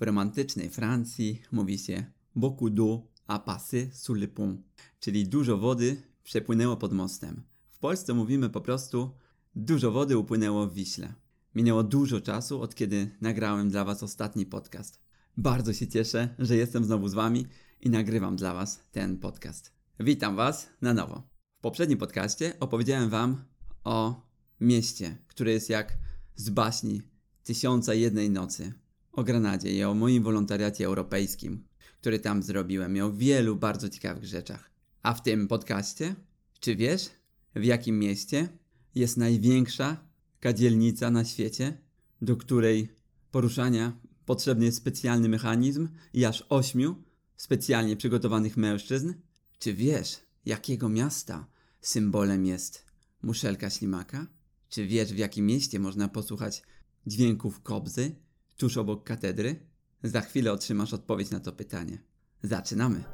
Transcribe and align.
W 0.00 0.02
romantycznej 0.02 0.70
Francji 0.70 1.42
mówi 1.52 1.78
się 1.78 2.04
beaucoup 2.34 2.70
d'eau 2.70 3.00
a 3.26 3.38
passé 3.38 3.88
sous 3.92 4.18
le 4.18 4.28
pont, 4.28 4.60
czyli 5.00 5.28
dużo 5.28 5.58
wody 5.58 6.02
przepłynęło 6.24 6.76
pod 6.76 6.92
mostem. 6.92 7.42
W 7.70 7.78
Polsce 7.78 8.14
mówimy 8.14 8.50
po 8.50 8.60
prostu 8.60 9.10
dużo 9.54 9.90
wody 9.90 10.18
upłynęło 10.18 10.66
w 10.66 10.74
Wiśle. 10.74 11.14
Minęło 11.54 11.82
dużo 11.82 12.20
czasu 12.20 12.60
od 12.62 12.74
kiedy 12.74 13.10
nagrałem 13.20 13.70
dla 13.70 13.84
Was 13.84 14.02
ostatni 14.02 14.46
podcast. 14.46 15.00
Bardzo 15.36 15.72
się 15.72 15.88
cieszę, 15.88 16.34
że 16.38 16.56
jestem 16.56 16.84
znowu 16.84 17.08
z 17.08 17.14
Wami 17.14 17.46
i 17.80 17.90
nagrywam 17.90 18.36
dla 18.36 18.54
Was 18.54 18.80
ten 18.92 19.18
podcast. 19.18 19.72
Witam 20.00 20.36
Was 20.36 20.68
na 20.80 20.94
nowo. 20.94 21.22
W 21.58 21.60
poprzednim 21.60 21.98
podcaście 21.98 22.60
opowiedziałem 22.60 23.10
Wam 23.10 23.44
o 23.84 24.26
mieście, 24.60 25.18
które 25.28 25.52
jest 25.52 25.70
jak 25.70 25.98
z 26.34 26.50
baśni 26.50 27.02
Tysiąca 27.44 27.94
Jednej 27.94 28.30
Nocy. 28.30 28.85
O 29.16 29.24
Granadzie 29.24 29.72
i 29.72 29.84
o 29.84 29.94
moim 29.94 30.22
wolontariacie 30.22 30.86
europejskim, 30.86 31.64
który 32.00 32.18
tam 32.18 32.42
zrobiłem 32.42 32.96
i 32.96 33.00
o 33.00 33.12
wielu 33.12 33.56
bardzo 33.56 33.88
ciekawych 33.88 34.24
rzeczach. 34.24 34.70
A 35.02 35.14
w 35.14 35.22
tym 35.22 35.48
podcaście, 35.48 36.14
czy 36.60 36.76
wiesz, 36.76 37.10
w 37.54 37.64
jakim 37.64 37.98
mieście 37.98 38.48
jest 38.94 39.16
największa 39.16 39.96
kadzielnica 40.40 41.10
na 41.10 41.24
świecie, 41.24 41.78
do 42.22 42.36
której 42.36 42.88
poruszania 43.30 43.92
potrzebny 44.26 44.64
jest 44.64 44.78
specjalny 44.78 45.28
mechanizm 45.28 45.88
i 46.14 46.24
aż 46.24 46.44
ośmiu 46.48 47.02
specjalnie 47.36 47.96
przygotowanych 47.96 48.56
mężczyzn? 48.56 49.14
Czy 49.58 49.74
wiesz, 49.74 50.16
jakiego 50.46 50.88
miasta 50.88 51.46
symbolem 51.80 52.46
jest 52.46 52.84
muszelka 53.22 53.70
ślimaka? 53.70 54.26
Czy 54.68 54.86
wiesz, 54.86 55.12
w 55.12 55.18
jakim 55.18 55.46
mieście 55.46 55.78
można 55.78 56.08
posłuchać 56.08 56.62
dźwięków 57.06 57.62
kobzy 57.62 58.25
tuż 58.56 58.76
obok 58.76 59.04
katedry? 59.04 59.56
Za 60.02 60.20
chwilę 60.20 60.52
otrzymasz 60.52 60.94
odpowiedź 60.94 61.30
na 61.30 61.40
to 61.40 61.52
pytanie. 61.52 61.98
Zaczynamy! 62.42 63.04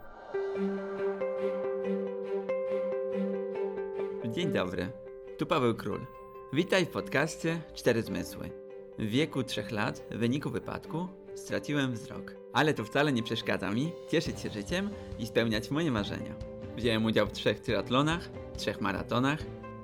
Dzień 4.34 4.52
dobry, 4.52 4.92
tu 5.38 5.46
Paweł 5.46 5.74
Król. 5.74 6.06
Witaj 6.52 6.86
w 6.86 6.90
podcaście 6.90 7.62
Cztery 7.74 8.02
Zmysły. 8.02 8.50
W 8.98 9.06
wieku 9.06 9.42
trzech 9.42 9.70
lat, 9.70 10.02
w 10.10 10.16
wyniku 10.16 10.50
wypadku, 10.50 11.08
straciłem 11.34 11.92
wzrok. 11.92 12.34
Ale 12.52 12.74
to 12.74 12.84
wcale 12.84 13.12
nie 13.12 13.22
przeszkadza 13.22 13.70
mi 13.70 13.92
cieszyć 14.10 14.40
się 14.40 14.50
życiem 14.50 14.90
i 15.18 15.26
spełniać 15.26 15.70
moje 15.70 15.90
marzenia. 15.90 16.34
Wziąłem 16.76 17.04
udział 17.04 17.26
w 17.26 17.32
trzech 17.32 17.60
triatlonach, 17.60 18.30
trzech 18.56 18.80
maratonach, 18.80 19.38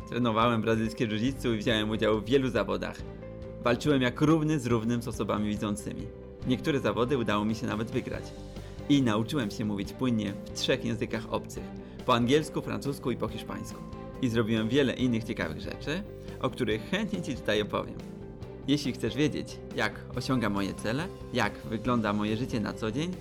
trenowałem 0.08 0.62
brazylijskie 0.62 1.06
jiu 1.06 1.54
i 1.54 1.58
wziąłem 1.58 1.90
udział 1.90 2.20
w 2.20 2.24
wielu 2.24 2.50
zawodach. 2.50 3.17
Walczyłem 3.68 4.02
jak 4.02 4.20
równy 4.20 4.60
z 4.60 4.66
równym 4.66 5.02
z 5.02 5.08
osobami 5.08 5.48
widzącymi. 5.48 6.06
Niektóre 6.46 6.80
zawody 6.80 7.18
udało 7.18 7.44
mi 7.44 7.54
się 7.54 7.66
nawet 7.66 7.90
wygrać. 7.90 8.24
I 8.88 9.02
nauczyłem 9.02 9.50
się 9.50 9.64
mówić 9.64 9.92
płynnie 9.92 10.32
w 10.32 10.50
trzech 10.50 10.84
językach 10.84 11.32
obcych. 11.32 11.64
Po 12.06 12.14
angielsku, 12.14 12.62
francusku 12.62 13.10
i 13.10 13.16
po 13.16 13.28
hiszpańsku. 13.28 13.80
I 14.22 14.28
zrobiłem 14.28 14.68
wiele 14.68 14.92
innych 14.92 15.24
ciekawych 15.24 15.60
rzeczy, 15.60 16.02
o 16.40 16.50
których 16.50 16.90
chętnie 16.90 17.22
Ci 17.22 17.34
tutaj 17.34 17.62
opowiem. 17.62 17.94
Jeśli 18.68 18.92
chcesz 18.92 19.14
wiedzieć, 19.14 19.58
jak 19.76 20.04
osiągam 20.16 20.52
moje 20.52 20.74
cele, 20.74 21.08
jak 21.32 21.58
wygląda 21.58 22.12
moje 22.12 22.36
życie 22.36 22.60
na 22.60 22.72
co 22.72 22.92
dzień 22.92 23.14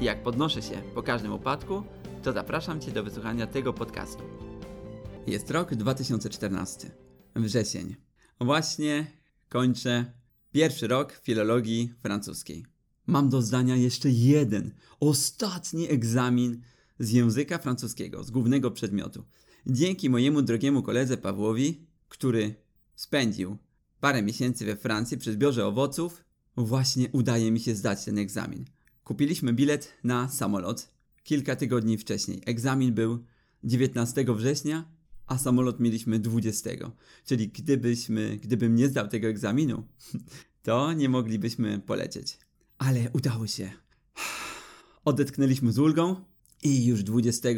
i 0.00 0.04
jak 0.04 0.22
podnoszę 0.22 0.62
się 0.62 0.82
po 0.94 1.02
każdym 1.02 1.32
upadku, 1.32 1.82
to 2.22 2.32
zapraszam 2.32 2.80
Cię 2.80 2.92
do 2.92 3.04
wysłuchania 3.04 3.46
tego 3.46 3.72
podcastu. 3.72 4.22
Jest 5.26 5.50
rok 5.50 5.74
2014. 5.74 6.90
Wrzesień. 7.36 7.96
Właśnie 8.40 9.21
kończę 9.52 10.12
pierwszy 10.52 10.86
rok 10.86 11.12
filologii 11.22 11.92
francuskiej. 12.02 12.66
Mam 13.06 13.28
do 13.28 13.42
zdania 13.42 13.76
jeszcze 13.76 14.10
jeden, 14.10 14.74
ostatni 15.00 15.90
egzamin 15.90 16.60
z 16.98 17.10
języka 17.10 17.58
francuskiego, 17.58 18.24
z 18.24 18.30
głównego 18.30 18.70
przedmiotu. 18.70 19.24
Dzięki 19.66 20.10
mojemu 20.10 20.42
drogiemu 20.42 20.82
koledze 20.82 21.16
Pawłowi, 21.16 21.86
który 22.08 22.54
spędził 22.96 23.56
parę 24.00 24.22
miesięcy 24.22 24.66
we 24.66 24.76
Francji 24.76 25.18
przy 25.18 25.32
zbiorze 25.32 25.66
owoców, 25.66 26.24
właśnie 26.56 27.08
udaje 27.12 27.50
mi 27.50 27.60
się 27.60 27.74
zdać 27.74 28.04
ten 28.04 28.18
egzamin. 28.18 28.64
Kupiliśmy 29.04 29.52
bilet 29.52 29.92
na 30.04 30.28
samolot 30.28 30.88
kilka 31.24 31.56
tygodni 31.56 31.98
wcześniej. 31.98 32.42
Egzamin 32.46 32.94
był 32.94 33.24
19 33.64 34.24
września, 34.28 34.84
a 35.32 35.38
samolot 35.38 35.80
mieliśmy 35.80 36.18
20. 36.18 36.70
Czyli 37.24 37.48
gdybyśmy, 37.48 38.36
gdybym 38.36 38.74
nie 38.74 38.88
zdał 38.88 39.08
tego 39.08 39.28
egzaminu, 39.28 39.84
to 40.66 40.92
nie 40.92 41.08
moglibyśmy 41.08 41.78
polecieć. 41.78 42.38
Ale 42.78 43.10
udało 43.12 43.46
się. 43.46 43.70
Odetchnęliśmy 45.04 45.72
z 45.72 45.78
ulgą 45.78 46.16
i 46.62 46.86
już 46.86 47.02
20 47.02 47.48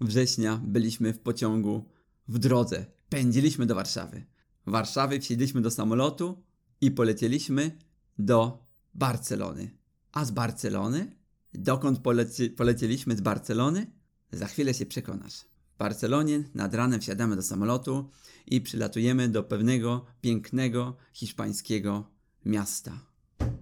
września 0.00 0.60
byliśmy 0.64 1.12
w 1.12 1.18
pociągu 1.18 1.84
w 2.28 2.38
drodze. 2.38 2.86
Pędziliśmy 3.08 3.66
do 3.66 3.74
Warszawy. 3.74 4.24
W 4.66 4.70
Warszawie 4.70 5.20
wsiedliśmy 5.20 5.60
do 5.60 5.70
samolotu 5.70 6.42
i 6.80 6.90
polecieliśmy 6.90 7.78
do 8.18 8.66
Barcelony. 8.94 9.70
A 10.12 10.24
z 10.24 10.30
Barcelony? 10.30 11.16
Dokąd 11.54 11.98
poleci 11.98 12.50
polecieliśmy 12.50 13.16
z 13.16 13.20
Barcelony? 13.20 13.86
Za 14.32 14.46
chwilę 14.46 14.74
się 14.74 14.86
przekonasz. 14.86 15.50
Barcelonie 15.80 16.44
nad 16.54 16.74
ranem 16.74 17.00
wsiadamy 17.00 17.36
do 17.36 17.42
samolotu 17.42 18.10
i 18.46 18.60
przylatujemy 18.60 19.28
do 19.28 19.42
pewnego 19.42 20.06
pięknego 20.20 20.96
hiszpańskiego 21.12 22.10
miasta. 22.44 23.06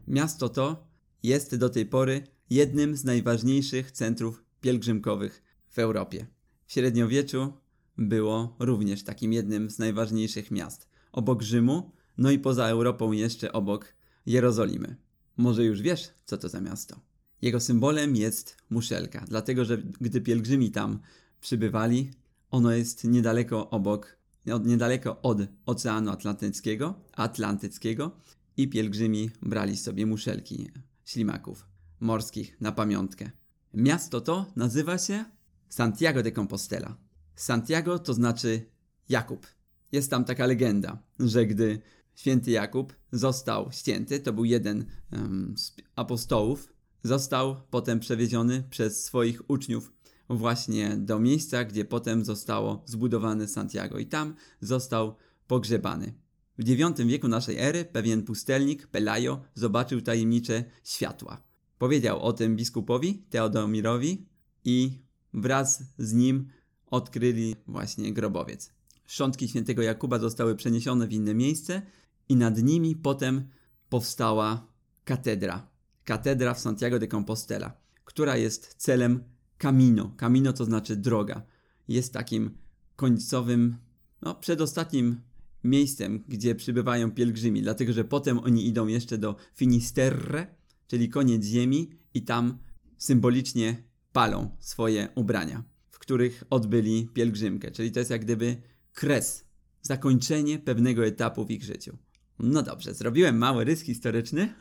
Miasto 0.08 0.48
to 0.48 0.86
jest 1.22 1.56
do 1.56 1.70
tej 1.70 1.86
pory 1.86 2.26
jednym 2.50 2.96
z 2.96 3.04
najważniejszych 3.04 3.90
centrów 3.90 4.44
pielgrzymkowych 4.60 5.42
w 5.68 5.78
Europie. 5.78 6.26
W 6.66 6.72
średniowieczu 6.72 7.52
było 7.98 8.56
również 8.58 9.04
takim 9.04 9.32
jednym 9.32 9.70
z 9.70 9.78
najważniejszych 9.78 10.50
miast. 10.50 10.88
Obok 11.12 11.42
Rzymu, 11.42 11.90
no 12.18 12.30
i 12.30 12.38
poza 12.38 12.66
Europą 12.66 13.12
jeszcze 13.12 13.52
obok 13.52 13.94
Jerozolimy. 14.26 14.96
Może 15.36 15.64
już 15.64 15.82
wiesz, 15.82 16.10
co 16.24 16.38
to 16.38 16.48
za 16.48 16.60
miasto. 16.60 17.00
Jego 17.42 17.60
symbolem 17.60 18.16
jest 18.16 18.56
muszelka, 18.70 19.24
dlatego 19.28 19.64
że 19.64 19.78
gdy 20.00 20.20
pielgrzymi 20.20 20.70
tam 20.70 21.00
przybywali, 21.40 22.10
ono 22.50 22.72
jest 22.72 23.04
niedaleko 23.04 23.70
obok, 23.70 24.18
niedaleko 24.64 25.22
od 25.22 25.38
Oceanu 25.66 26.10
Atlantyckiego, 26.10 26.94
Atlantyckiego 27.12 28.10
i 28.56 28.68
pielgrzymi 28.68 29.30
brali 29.42 29.76
sobie 29.76 30.06
muszelki 30.06 30.70
ślimaków 31.04 31.66
morskich 32.00 32.60
na 32.60 32.72
pamiątkę. 32.72 33.30
Miasto 33.74 34.20
to 34.20 34.46
nazywa 34.56 34.98
się 34.98 35.24
Santiago 35.68 36.22
de 36.22 36.32
Compostela. 36.32 36.96
Santiago 37.34 37.98
to 37.98 38.14
znaczy 38.14 38.66
Jakub. 39.08 39.46
Jest 39.92 40.10
tam 40.10 40.24
taka 40.24 40.46
legenda, 40.46 41.02
że 41.20 41.46
gdy 41.46 41.80
święty 42.14 42.50
Jakub 42.50 42.94
został 43.12 43.72
ścięty, 43.72 44.20
to 44.20 44.32
był 44.32 44.44
jeden 44.44 44.86
um, 45.12 45.54
z 45.58 45.76
apostołów, 45.96 46.72
został 47.02 47.56
potem 47.70 48.00
przewieziony 48.00 48.64
przez 48.70 49.04
swoich 49.04 49.50
uczniów 49.50 49.92
właśnie 50.30 50.96
do 50.96 51.18
miejsca, 51.18 51.64
gdzie 51.64 51.84
potem 51.84 52.24
zostało 52.24 52.82
zbudowane 52.86 53.48
Santiago 53.48 53.98
i 53.98 54.06
tam 54.06 54.34
został 54.60 55.16
pogrzebany. 55.46 56.14
W 56.58 56.68
IX 56.68 57.00
wieku 57.00 57.28
naszej 57.28 57.58
ery 57.58 57.84
pewien 57.84 58.22
pustelnik, 58.22 58.86
Pelayo, 58.86 59.40
zobaczył 59.54 60.00
tajemnicze 60.00 60.64
światła. 60.84 61.42
Powiedział 61.78 62.20
o 62.22 62.32
tym 62.32 62.56
biskupowi 62.56 63.22
Teodomirowi 63.30 64.26
i 64.64 64.98
wraz 65.34 65.82
z 65.98 66.12
nim 66.12 66.48
odkryli 66.86 67.56
właśnie 67.66 68.12
grobowiec. 68.12 68.72
Szczątki 69.06 69.48
świętego 69.48 69.82
Jakuba 69.82 70.18
zostały 70.18 70.56
przeniesione 70.56 71.06
w 71.06 71.12
inne 71.12 71.34
miejsce 71.34 71.82
i 72.28 72.36
nad 72.36 72.62
nimi 72.62 72.96
potem 72.96 73.48
powstała 73.88 74.66
katedra. 75.04 75.68
Katedra 76.04 76.54
w 76.54 76.60
Santiago 76.60 76.98
de 76.98 77.08
Compostela, 77.08 77.72
która 78.04 78.36
jest 78.36 78.74
celem 78.78 79.24
Camino. 79.58 80.14
Camino 80.16 80.52
to 80.52 80.64
znaczy 80.64 80.96
droga. 80.96 81.42
Jest 81.88 82.12
takim 82.12 82.50
końcowym, 82.96 83.76
no 84.22 84.34
przedostatnim 84.34 85.20
miejscem, 85.64 86.24
gdzie 86.28 86.54
przybywają 86.54 87.10
pielgrzymi, 87.10 87.62
dlatego 87.62 87.92
że 87.92 88.04
potem 88.04 88.38
oni 88.38 88.66
idą 88.66 88.86
jeszcze 88.86 89.18
do 89.18 89.36
Finisterre, 89.54 90.46
czyli 90.86 91.08
koniec 91.08 91.44
ziemi 91.44 91.90
i 92.14 92.22
tam 92.22 92.58
symbolicznie 92.96 93.82
palą 94.12 94.56
swoje 94.60 95.08
ubrania, 95.14 95.64
w 95.90 95.98
których 95.98 96.44
odbyli 96.50 97.08
pielgrzymkę, 97.14 97.70
czyli 97.70 97.92
to 97.92 97.98
jest 97.98 98.10
jak 98.10 98.24
gdyby 98.24 98.56
kres, 98.92 99.44
zakończenie 99.82 100.58
pewnego 100.58 101.06
etapu 101.06 101.44
w 101.44 101.50
ich 101.50 101.64
życiu. 101.64 101.96
No 102.38 102.62
dobrze, 102.62 102.94
zrobiłem 102.94 103.38
mały 103.38 103.64
rys 103.64 103.80
historyczny, 103.80 104.54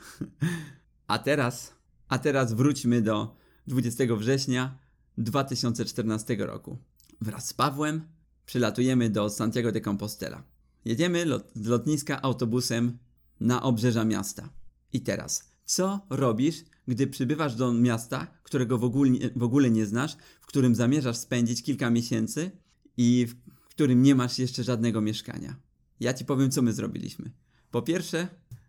a 1.07 1.19
teraz, 1.19 1.73
a 2.07 2.19
teraz 2.19 2.53
wróćmy 2.53 3.01
do 3.01 3.35
20 3.67 4.03
września 4.17 4.86
2014 5.17 6.35
roku. 6.39 6.77
Wraz 7.21 7.47
z 7.47 7.53
Pawłem 7.53 8.01
przylatujemy 8.45 9.09
do 9.09 9.29
Santiago 9.29 9.71
de 9.71 9.81
Compostela. 9.81 10.43
Jedziemy 10.85 11.25
lot, 11.25 11.51
z 11.55 11.65
lotniska 11.65 12.21
autobusem 12.21 12.97
na 13.39 13.63
obrzeża 13.63 14.05
miasta. 14.05 14.49
I 14.93 15.01
teraz, 15.01 15.51
co 15.65 15.99
robisz, 16.09 16.63
gdy 16.87 17.07
przybywasz 17.07 17.55
do 17.55 17.73
miasta, 17.73 18.27
którego 18.43 18.77
w 18.77 18.83
ogóle, 18.83 19.11
w 19.35 19.43
ogóle 19.43 19.71
nie 19.71 19.85
znasz, 19.85 20.17
w 20.41 20.45
którym 20.45 20.75
zamierzasz 20.75 21.17
spędzić 21.17 21.63
kilka 21.63 21.89
miesięcy 21.89 22.51
i 22.97 23.27
w 23.27 23.69
którym 23.69 24.01
nie 24.01 24.15
masz 24.15 24.39
jeszcze 24.39 24.63
żadnego 24.63 25.01
mieszkania. 25.01 25.55
Ja 25.99 26.13
ci 26.13 26.25
powiem, 26.25 26.51
co 26.51 26.61
my 26.61 26.73
zrobiliśmy. 26.73 27.31
Po 27.71 27.81
pierwsze, 27.81 28.27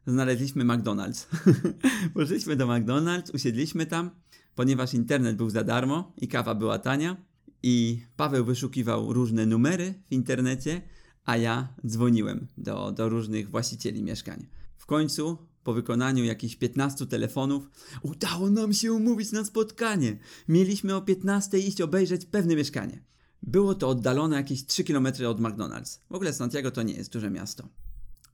znaleźliśmy 0.08 0.64
McDonald's. 0.64 1.26
Poszliśmy 2.14 2.56
do 2.56 2.66
McDonald's, 2.66 3.34
usiedliśmy 3.34 3.87
tam, 3.87 4.10
ponieważ 4.55 4.94
internet 4.94 5.37
był 5.37 5.50
za 5.50 5.64
darmo 5.64 6.12
i 6.16 6.28
kawa 6.28 6.55
była 6.55 6.78
tania. 6.78 7.16
I 7.62 8.02
Paweł 8.16 8.44
wyszukiwał 8.44 9.12
różne 9.12 9.46
numery 9.46 9.94
w 10.05 10.12
internecie, 10.12 10.82
a 11.25 11.37
ja 11.37 11.69
dzwoniłem 11.87 12.46
do, 12.58 12.93
do 12.93 13.08
różnych 13.08 13.50
właścicieli 13.50 14.02
mieszkań. 14.02 14.46
W 14.76 14.87
końcu, 14.87 15.38
po 15.64 15.72
wykonaniu 15.72 16.25
jakichś 16.25 16.56
15 16.56 17.06
telefonów, 17.06 17.69
udało 18.02 18.50
nam 18.50 18.72
się 18.72 18.93
umówić 18.93 19.32
na 19.32 19.44
spotkanie. 19.44 20.19
Mieliśmy 20.49 20.94
o 20.94 21.02
15 21.02 21.58
iść 21.58 21.81
obejrzeć 21.81 22.26
pewne 22.26 22.56
mieszkanie. 22.56 23.02
Było 23.43 23.75
to 23.75 23.88
oddalone 23.88 24.37
jakieś 24.37 24.66
3 24.66 24.84
km 24.84 25.06
od 25.06 25.40
McDonald's. 25.40 25.99
W 26.10 26.14
ogóle 26.14 26.32
Santiago 26.32 26.70
to 26.70 26.82
nie 26.82 26.94
jest 26.94 27.12
duże 27.12 27.31
miasto. 27.31 27.69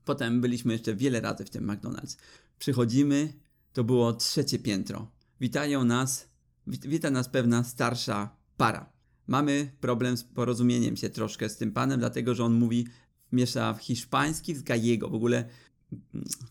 Potem 0.05 0.41
byliśmy 0.41 0.73
jeszcze 0.73 0.95
wiele 0.95 1.21
razy 1.21 1.45
w 1.45 1.49
tym 1.49 1.67
McDonald's. 1.67 2.17
Przychodzimy, 2.59 3.33
to 3.73 3.83
było 3.83 4.13
trzecie 4.13 4.59
piętro. 4.59 5.11
Witają 5.41 5.85
nas, 5.85 6.29
wita 6.67 7.09
nas 7.09 7.29
pewna 7.29 7.63
starsza 7.63 8.37
para. 8.57 8.93
Mamy 9.27 9.71
problem 9.79 10.17
z 10.17 10.23
porozumieniem 10.23 10.97
się 10.97 11.09
troszkę 11.09 11.49
z 11.49 11.57
tym 11.57 11.71
panem, 11.71 11.99
dlatego 11.99 12.35
że 12.35 12.43
on 12.43 12.53
mówi, 12.53 12.87
miesza 13.31 13.73
w 13.73 13.81
hiszpański 13.81 14.55
z 14.55 14.61
gallego. 14.61 15.09
W 15.09 15.15
ogóle 15.15 15.49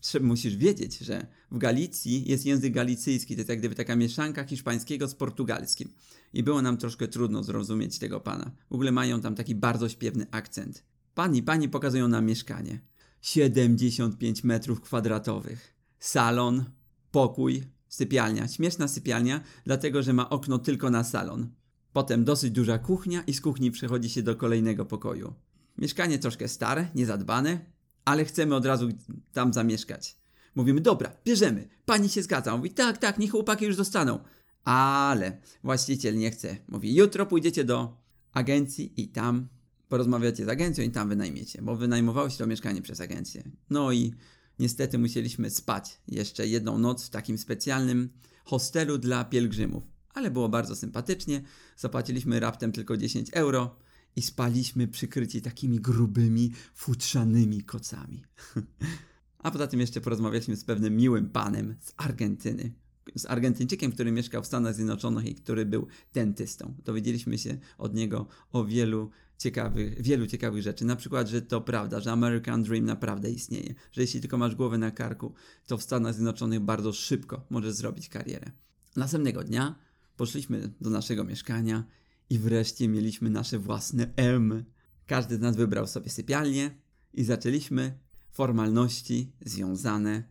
trzeba, 0.01 0.25
musisz 0.25 0.57
wiedzieć, 0.57 0.97
że 0.97 1.27
w 1.51 1.57
Galicji 1.57 2.29
jest 2.29 2.45
język 2.45 2.73
galicyjski, 2.73 3.35
to 3.35 3.39
jest 3.39 3.49
jak 3.49 3.59
gdyby 3.59 3.75
taka 3.75 3.95
mieszanka 3.95 4.43
hiszpańskiego 4.43 5.07
z 5.07 5.15
portugalskim. 5.15 5.89
I 6.33 6.43
było 6.43 6.61
nam 6.61 6.77
troszkę 6.77 7.07
trudno 7.07 7.43
zrozumieć 7.43 7.99
tego 7.99 8.19
pana. 8.19 8.51
W 8.69 8.73
ogóle 8.73 8.91
mają 8.91 9.21
tam 9.21 9.35
taki 9.35 9.55
bardzo 9.55 9.89
śpiewny 9.89 10.25
akcent. 10.31 10.83
Pan 11.13 11.35
i 11.35 11.43
pani 11.43 11.69
pokazują 11.69 12.07
nam 12.07 12.25
mieszkanie. 12.25 12.79
75 13.25 14.43
metrów 14.43 14.81
kwadratowych. 14.81 15.75
Salon, 15.99 16.65
pokój, 17.11 17.63
sypialnia. 17.87 18.47
Śmieszna 18.47 18.87
sypialnia, 18.87 19.41
dlatego 19.63 20.03
że 20.03 20.13
ma 20.13 20.29
okno 20.29 20.59
tylko 20.59 20.89
na 20.89 21.03
salon. 21.03 21.49
Potem 21.93 22.23
dosyć 22.23 22.51
duża 22.51 22.77
kuchnia 22.77 23.23
i 23.27 23.33
z 23.33 23.41
kuchni 23.41 23.71
przechodzi 23.71 24.09
się 24.09 24.23
do 24.23 24.35
kolejnego 24.35 24.85
pokoju. 24.85 25.33
Mieszkanie 25.77 26.19
troszkę 26.19 26.47
stare, 26.47 26.87
niezadbane, 26.95 27.59
ale 28.05 28.25
chcemy 28.25 28.55
od 28.55 28.65
razu 28.65 28.89
tam 29.33 29.53
zamieszkać. 29.53 30.17
Mówimy, 30.55 30.81
dobra, 30.81 31.11
bierzemy. 31.25 31.67
Pani 31.85 32.09
się 32.09 32.23
zgadza. 32.23 32.57
Mówi, 32.57 32.69
tak, 32.69 32.97
tak, 32.97 33.17
niech 33.17 33.31
chłopaki 33.31 33.65
już 33.65 33.75
dostaną. 33.75 34.19
Ale 34.63 35.37
właściciel 35.63 36.17
nie 36.17 36.31
chce. 36.31 36.57
Mówi, 36.67 36.95
jutro 36.95 37.25
pójdziecie 37.25 37.63
do 37.63 37.97
agencji 38.33 39.01
i 39.01 39.07
tam 39.07 39.47
porozmawiacie 39.89 40.45
z 40.45 40.49
agencją 40.49 40.83
i 40.83 40.91
tam 40.91 41.09
wynajmiecie, 41.09 41.61
bo 41.61 41.75
wynajmowało 41.75 42.29
się 42.29 42.37
to 42.37 42.47
mieszkanie 42.47 42.81
przez 42.81 43.01
agencję. 43.01 43.43
No 43.69 43.91
i 43.91 44.13
niestety 44.59 44.97
musieliśmy 44.97 45.49
spać 45.49 46.01
jeszcze 46.07 46.47
jedną 46.47 46.77
noc 46.77 47.05
w 47.05 47.09
takim 47.09 47.37
specjalnym 47.37 48.09
hostelu 48.45 48.97
dla 48.97 49.23
pielgrzymów. 49.23 49.83
Ale 50.13 50.31
było 50.31 50.49
bardzo 50.49 50.75
sympatycznie. 50.75 51.41
Zapłaciliśmy 51.77 52.39
raptem 52.39 52.71
tylko 52.71 52.97
10 52.97 53.29
euro 53.33 53.75
i 54.15 54.21
spaliśmy 54.21 54.87
przykryci 54.87 55.41
takimi 55.41 55.79
grubymi, 55.79 56.51
futrzanymi 56.73 57.63
kocami. 57.63 58.23
A 59.45 59.51
poza 59.51 59.67
tym 59.67 59.79
jeszcze 59.79 60.01
porozmawialiśmy 60.01 60.55
z 60.55 60.63
pewnym 60.63 60.95
miłym 60.95 61.29
panem 61.29 61.75
z 61.81 61.93
Argentyny. 61.97 62.73
Z 63.15 63.25
Argentyńczykiem, 63.25 63.91
który 63.91 64.11
mieszkał 64.11 64.43
w 64.43 64.45
Stanach 64.45 64.75
Zjednoczonych 64.75 65.25
i 65.25 65.35
który 65.35 65.65
był 65.65 65.87
dentystą. 66.13 66.73
Dowiedzieliśmy 66.85 67.37
się 67.37 67.57
od 67.77 67.93
niego 67.93 68.27
o 68.51 68.65
wielu 68.65 69.11
ciekawych, 69.37 70.01
wielu 70.01 70.27
ciekawych 70.27 70.61
rzeczy. 70.61 70.85
Na 70.85 70.95
przykład, 70.95 71.27
że 71.27 71.41
to 71.41 71.61
prawda, 71.61 71.99
że 71.99 72.11
American 72.11 72.63
Dream 72.63 72.85
naprawdę 72.85 73.31
istnieje. 73.31 73.75
Że 73.91 74.01
jeśli 74.01 74.21
tylko 74.21 74.37
masz 74.37 74.55
głowę 74.55 74.77
na 74.77 74.91
karku, 74.91 75.33
to 75.67 75.77
w 75.77 75.83
Stanach 75.83 76.13
Zjednoczonych 76.13 76.59
bardzo 76.59 76.93
szybko 76.93 77.45
możesz 77.49 77.73
zrobić 77.73 78.09
karierę. 78.09 78.51
Następnego 78.95 79.43
dnia 79.43 79.75
poszliśmy 80.17 80.73
do 80.81 80.89
naszego 80.89 81.23
mieszkania 81.23 81.83
i 82.29 82.39
wreszcie 82.39 82.87
mieliśmy 82.87 83.29
nasze 83.29 83.59
własne 83.59 84.13
M. 84.15 84.65
Każdy 85.05 85.35
z 85.35 85.39
nas 85.39 85.55
wybrał 85.55 85.87
sobie 85.87 86.09
sypialnię 86.09 86.71
i 87.13 87.23
zaczęliśmy 87.23 87.99
formalności 88.31 89.31
związane 89.45 90.23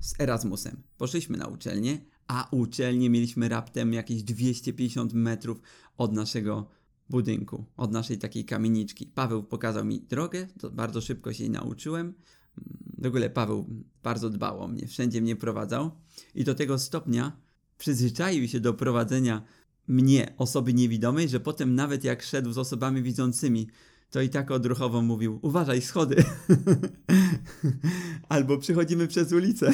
z 0.00 0.20
Erasmusem. 0.20 0.82
Poszliśmy 0.98 1.36
na 1.36 1.46
uczelnię, 1.46 1.98
a 2.26 2.48
uczelnię 2.50 3.10
mieliśmy 3.10 3.48
raptem 3.48 3.92
jakieś 3.92 4.22
250 4.22 5.12
metrów 5.12 5.60
od 5.96 6.12
naszego 6.12 6.68
budynku, 7.10 7.64
od 7.76 7.92
naszej 7.92 8.18
takiej 8.18 8.44
kamieniczki. 8.44 9.06
Paweł 9.06 9.42
pokazał 9.42 9.84
mi 9.84 10.00
drogę, 10.00 10.46
to 10.60 10.70
bardzo 10.70 11.00
szybko 11.00 11.32
się 11.32 11.44
jej 11.44 11.50
nauczyłem. 11.50 12.14
W 12.98 13.06
ogóle 13.06 13.30
Paweł 13.30 13.84
bardzo 14.02 14.30
dbał 14.30 14.62
o 14.62 14.68
mnie, 14.68 14.86
wszędzie 14.86 15.22
mnie 15.22 15.36
prowadzał 15.36 15.90
i 16.34 16.44
do 16.44 16.54
tego 16.54 16.78
stopnia 16.78 17.36
przyzwyczaił 17.78 18.48
się 18.48 18.60
do 18.60 18.74
prowadzenia 18.74 19.42
mnie, 19.88 20.34
osoby 20.38 20.74
niewidomej, 20.74 21.28
że 21.28 21.40
potem 21.40 21.74
nawet 21.74 22.04
jak 22.04 22.22
szedł 22.22 22.52
z 22.52 22.58
osobami 22.58 23.02
widzącymi, 23.02 23.68
to 24.10 24.20
i 24.20 24.28
tak 24.28 24.50
odruchowo 24.50 25.02
mówił: 25.02 25.38
Uważaj, 25.42 25.82
schody! 25.82 26.24
Albo 28.28 28.58
przychodzimy 28.58 29.06
przez 29.08 29.32
ulicę. 29.32 29.72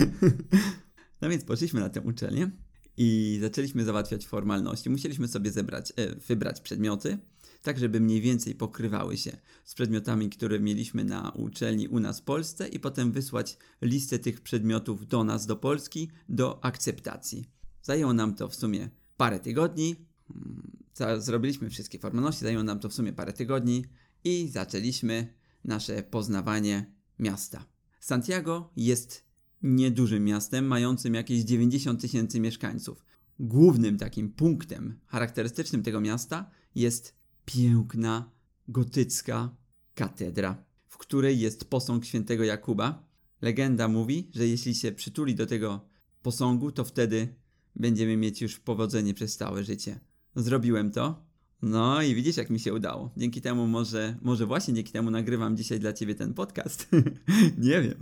no 1.20 1.28
więc 1.28 1.44
poszliśmy 1.44 1.80
na 1.80 1.88
tę 1.88 2.00
uczelnię 2.00 2.50
i 2.96 3.38
zaczęliśmy 3.40 3.84
załatwiać 3.84 4.26
formalności. 4.26 4.90
Musieliśmy 4.90 5.28
sobie 5.28 5.50
zebrać, 5.50 5.92
e, 5.96 6.14
wybrać 6.14 6.60
przedmioty, 6.60 7.18
tak 7.62 7.78
żeby 7.78 8.00
mniej 8.00 8.20
więcej 8.20 8.54
pokrywały 8.54 9.16
się 9.16 9.36
z 9.64 9.74
przedmiotami, 9.74 10.30
które 10.30 10.60
mieliśmy 10.60 11.04
na 11.04 11.30
uczelni 11.30 11.88
u 11.88 12.00
nas 12.00 12.20
w 12.20 12.22
Polsce 12.22 12.68
i 12.68 12.80
potem 12.80 13.12
wysłać 13.12 13.58
listę 13.82 14.18
tych 14.18 14.40
przedmiotów 14.40 15.06
do 15.06 15.24
nas, 15.24 15.46
do 15.46 15.56
Polski, 15.56 16.10
do 16.28 16.64
akceptacji. 16.64 17.44
Zajęło 17.82 18.12
nam 18.12 18.34
to 18.34 18.48
w 18.48 18.54
sumie 18.54 18.90
parę 19.16 19.40
tygodni. 19.40 19.96
Mm, 20.30 20.72
zrobiliśmy 21.18 21.70
wszystkie 21.70 21.98
formalności, 21.98 22.40
zajęło 22.40 22.64
nam 22.64 22.80
to 22.80 22.88
w 22.88 22.94
sumie 22.94 23.12
parę 23.12 23.32
tygodni 23.32 23.84
i 24.24 24.48
zaczęliśmy 24.48 25.34
nasze 25.64 26.02
poznawanie 26.02 26.94
miasta. 27.18 27.64
Santiago 28.00 28.70
jest 28.76 29.24
niedużym 29.64 30.24
miastem, 30.24 30.66
mającym 30.66 31.14
jakieś 31.14 31.44
90 31.44 32.00
tysięcy 32.00 32.40
mieszkańców. 32.40 33.04
Głównym 33.38 33.98
takim 33.98 34.32
punktem 34.32 34.98
charakterystycznym 35.06 35.82
tego 35.82 36.00
miasta 36.00 36.50
jest 36.74 37.14
piękna, 37.44 38.30
gotycka 38.68 39.56
katedra, 39.94 40.64
w 40.88 40.98
której 40.98 41.40
jest 41.40 41.64
posąg 41.64 42.04
świętego 42.04 42.44
Jakuba. 42.44 43.08
Legenda 43.42 43.88
mówi, 43.88 44.30
że 44.34 44.46
jeśli 44.46 44.74
się 44.74 44.92
przytuli 44.92 45.34
do 45.34 45.46
tego 45.46 45.88
posągu, 46.22 46.72
to 46.72 46.84
wtedy 46.84 47.28
będziemy 47.76 48.16
mieć 48.16 48.42
już 48.42 48.58
powodzenie 48.58 49.14
przez 49.14 49.36
całe 49.36 49.64
życie. 49.64 50.00
Zrobiłem 50.36 50.90
to. 50.90 51.24
No 51.62 52.02
i 52.02 52.14
widzisz, 52.14 52.36
jak 52.36 52.50
mi 52.50 52.60
się 52.60 52.74
udało. 52.74 53.12
Dzięki 53.16 53.40
temu 53.40 53.66
może, 53.66 54.16
może 54.22 54.46
właśnie 54.46 54.74
dzięki 54.74 54.92
temu 54.92 55.10
nagrywam 55.10 55.56
dzisiaj 55.56 55.80
dla 55.80 55.92
ciebie 55.92 56.14
ten 56.14 56.34
podcast. 56.34 56.88
Nie 57.58 57.82
wiem. 57.82 57.94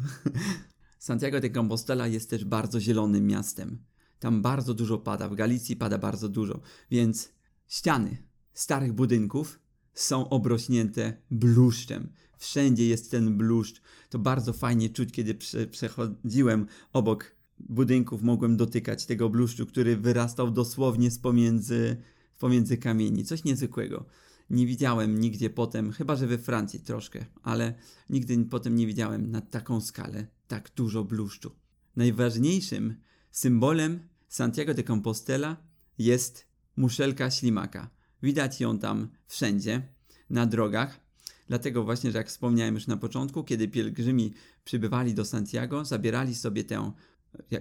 Santiago 1.03 1.41
de 1.41 1.51
Compostela 1.51 2.07
jest 2.07 2.31
też 2.31 2.45
bardzo 2.45 2.81
zielonym 2.81 3.27
miastem. 3.27 3.79
Tam 4.19 4.43
bardzo 4.43 4.75
dużo 4.75 4.99
pada, 4.99 5.29
w 5.29 5.35
Galicji 5.35 5.77
pada 5.77 5.99
bardzo 5.99 6.29
dużo, 6.29 6.61
więc 6.91 7.33
ściany 7.69 8.17
starych 8.55 8.93
budynków 8.93 9.59
są 9.95 10.29
obrośnięte 10.29 11.17
bluszczem. 11.31 12.13
Wszędzie 12.39 12.87
jest 12.87 13.11
ten 13.11 13.37
bluszcz. 13.37 13.83
To 14.11 14.19
bardzo 14.19 14.53
fajnie 14.53 14.91
czuć, 14.91 15.13
kiedy 15.13 15.35
prze 15.35 15.67
przechodziłem 15.67 16.67
obok 16.93 17.37
budynków 17.59 18.23
mogłem 18.23 18.57
dotykać 18.57 19.07
tego 19.07 19.31
bluszczu, 19.31 19.67
który 19.67 19.97
wyrastał 19.97 20.51
dosłownie 20.51 21.11
z 21.11 21.19
pomiędzy, 21.19 21.97
pomiędzy 22.39 22.77
kamieni. 22.77 23.25
Coś 23.25 23.45
niezwykłego. 23.45 24.05
Nie 24.53 24.67
widziałem 24.67 25.21
nigdzie 25.21 25.51
potem, 25.51 25.93
chyba 25.93 26.17
że 26.17 26.27
we 26.27 26.39
Francji 26.39 26.81
troszkę, 26.81 27.25
ale 27.43 27.75
nigdy 28.11 28.45
potem 28.45 28.77
nie 28.77 28.87
widziałem 28.87 29.31
na 29.31 29.41
taką 29.41 29.81
skalę 29.81 30.27
tak 30.49 30.71
dużo 30.77 31.05
bluszczu. 31.05 31.51
Najważniejszym 31.97 32.97
symbolem 33.31 34.01
Santiago 34.29 34.75
de 34.75 34.83
Compostela 34.83 35.57
jest 35.99 36.47
muszelka 36.77 37.31
ślimaka. 37.31 37.91
Widać 38.23 38.61
ją 38.61 38.79
tam 38.79 39.09
wszędzie, 39.27 39.89
na 40.31 40.47
drogach. 40.47 41.01
Dlatego 41.49 41.85
właśnie, 41.85 42.13
że 42.13 42.19
jak 42.19 42.29
wspomniałem 42.29 42.75
już 42.75 42.87
na 42.87 42.97
początku, 42.97 43.45
kiedy 43.45 43.69
pielgrzymi 43.69 44.33
przybywali 44.65 45.15
do 45.15 45.25
Santiago, 45.25 45.85
zabierali 45.85 46.35
sobie 46.35 46.65
tę 46.65 46.93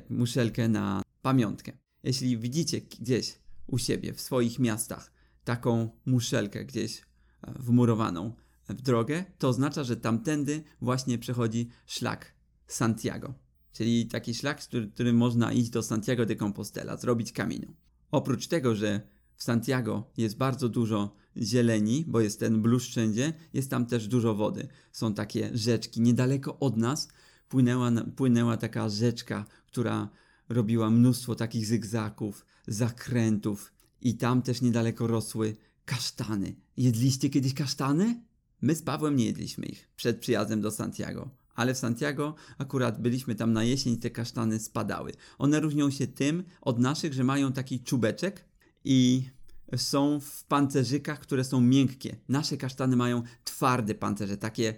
muszelkę 0.10 0.68
na 0.68 1.02
pamiątkę. 1.22 1.72
Jeśli 2.04 2.38
widzicie 2.38 2.82
gdzieś 2.82 3.40
u 3.68 3.78
siebie, 3.78 4.14
w 4.14 4.22
swoich 4.22 4.60
miastach, 4.60 5.12
taką 5.44 5.90
muszelkę 6.06 6.66
gdzieś 6.66 7.02
e, 7.02 7.54
wmurowaną 7.60 8.36
w 8.70 8.82
drogę, 8.82 9.26
to 9.38 9.50
oznacza, 9.50 9.84
że 9.84 9.98
tamtędy 9.98 10.64
właśnie 10.82 11.18
przechodzi 11.18 11.70
szlak 11.86 12.34
Santiago. 12.68 13.34
czyli 13.74 14.08
taki 14.08 14.34
szlak, 14.36 14.62
który, 14.62 14.88
który 14.88 15.14
można 15.14 15.54
iść 15.54 15.70
do 15.70 15.84
Santiago 15.84 16.26
de 16.26 16.36
Compostela, 16.36 16.98
zrobić 16.98 17.32
kamieniu. 17.32 17.74
Oprócz 18.12 18.48
tego, 18.48 18.76
że 18.76 19.02
w 19.36 19.44
Santiago 19.44 20.12
jest 20.18 20.38
bardzo 20.38 20.70
dużo 20.70 21.16
zieleni, 21.38 22.06
bo 22.08 22.22
jest 22.22 22.40
ten 22.40 22.62
blusz 22.62 22.88
wszędzie, 22.88 23.34
jest 23.54 23.70
tam 23.70 23.86
też 23.86 24.08
dużo 24.08 24.36
wody. 24.36 24.68
Są 24.92 25.14
takie 25.14 25.50
rzeczki. 25.54 26.02
Niedaleko 26.02 26.60
od 26.60 26.78
nas 26.78 27.08
płynęła, 27.50 27.92
płynęła 28.16 28.58
taka 28.58 28.90
rzeczka, 28.90 29.46
która 29.68 30.10
robiła 30.50 30.90
mnóstwo 30.90 31.36
takich 31.36 31.66
zygzaków, 31.66 32.46
zakrętów 32.68 33.74
i 34.02 34.18
tam 34.18 34.42
też 34.42 34.62
niedaleko 34.62 35.08
rosły 35.08 35.56
kasztany. 35.86 36.56
Jedliście 36.78 37.30
kiedyś 37.30 37.54
kasztany? 37.54 38.22
My 38.62 38.76
z 38.76 38.82
Pawłem 38.82 39.16
nie 39.16 39.26
jedliśmy 39.26 39.66
ich 39.66 39.90
przed 39.96 40.20
przyjazdem 40.20 40.62
do 40.62 40.72
Santiago, 40.72 41.30
ale 41.56 41.74
w 41.74 41.78
Santiago 41.78 42.36
akurat 42.58 43.02
byliśmy 43.02 43.36
tam 43.36 43.54
na 43.54 43.64
jesień 43.64 43.94
i 43.94 43.98
te 43.98 44.10
kasztany 44.10 44.60
spadały. 44.60 45.12
One 45.38 45.60
różnią 45.60 45.90
się 45.90 46.08
tym 46.08 46.44
od 46.62 46.80
naszych, 46.80 47.14
że 47.14 47.24
mają 47.24 47.54
taki 47.54 47.80
czubeczek 47.80 48.46
i 48.84 49.30
są 49.76 50.20
w 50.20 50.44
pancerzykach, 50.44 51.20
które 51.20 51.44
są 51.44 51.62
miękkie. 51.62 52.16
Nasze 52.30 52.58
kasztany 52.58 52.96
mają 52.96 53.24
twarde 53.44 53.96
pancerze, 53.96 54.38
takie 54.38 54.76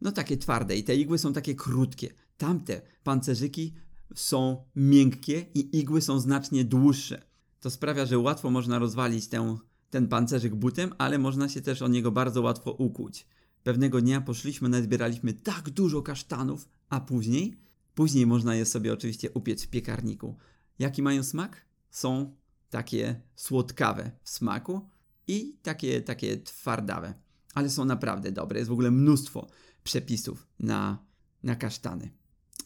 no 0.00 0.12
takie 0.12 0.36
twarde 0.36 0.76
i 0.76 0.84
te 0.84 0.96
igły 0.96 1.18
są 1.18 1.32
takie 1.32 1.54
krótkie. 1.54 2.14
Tamte 2.36 2.80
pancerzyki 3.04 3.74
są 4.14 4.64
miękkie 4.76 5.46
i 5.54 5.78
igły 5.78 6.02
są 6.02 6.20
znacznie 6.20 6.64
dłuższe. 6.64 7.29
To 7.60 7.70
sprawia, 7.70 8.06
że 8.06 8.18
łatwo 8.18 8.50
można 8.50 8.78
rozwalić 8.78 9.28
tę, 9.28 9.56
ten 9.90 10.08
pancerzyk 10.08 10.54
butem, 10.54 10.94
ale 10.98 11.18
można 11.18 11.48
się 11.48 11.60
też 11.60 11.82
o 11.82 11.88
niego 11.88 12.10
bardzo 12.12 12.42
łatwo 12.42 12.72
ukuć. 12.72 13.26
Pewnego 13.62 14.00
dnia 14.00 14.20
poszliśmy, 14.20 14.68
nazbieraliśmy 14.68 15.32
tak 15.32 15.70
dużo 15.70 16.02
kasztanów, 16.02 16.68
a 16.88 17.00
później, 17.00 17.56
później 17.94 18.26
można 18.26 18.54
je 18.54 18.64
sobie 18.64 18.92
oczywiście 18.92 19.30
upiec 19.30 19.64
w 19.64 19.68
piekarniku. 19.68 20.36
Jaki 20.78 21.02
mają 21.02 21.22
smak? 21.22 21.64
Są 21.90 22.36
takie 22.70 23.20
słodkawe 23.34 24.10
w 24.22 24.30
smaku 24.30 24.88
i 25.26 25.58
takie, 25.62 26.00
takie 26.00 26.36
twardawe. 26.36 27.14
Ale 27.54 27.70
są 27.70 27.84
naprawdę 27.84 28.32
dobre. 28.32 28.58
Jest 28.58 28.68
w 28.68 28.72
ogóle 28.72 28.90
mnóstwo 28.90 29.48
przepisów 29.84 30.46
na, 30.58 30.98
na 31.42 31.56
kasztany. 31.56 32.10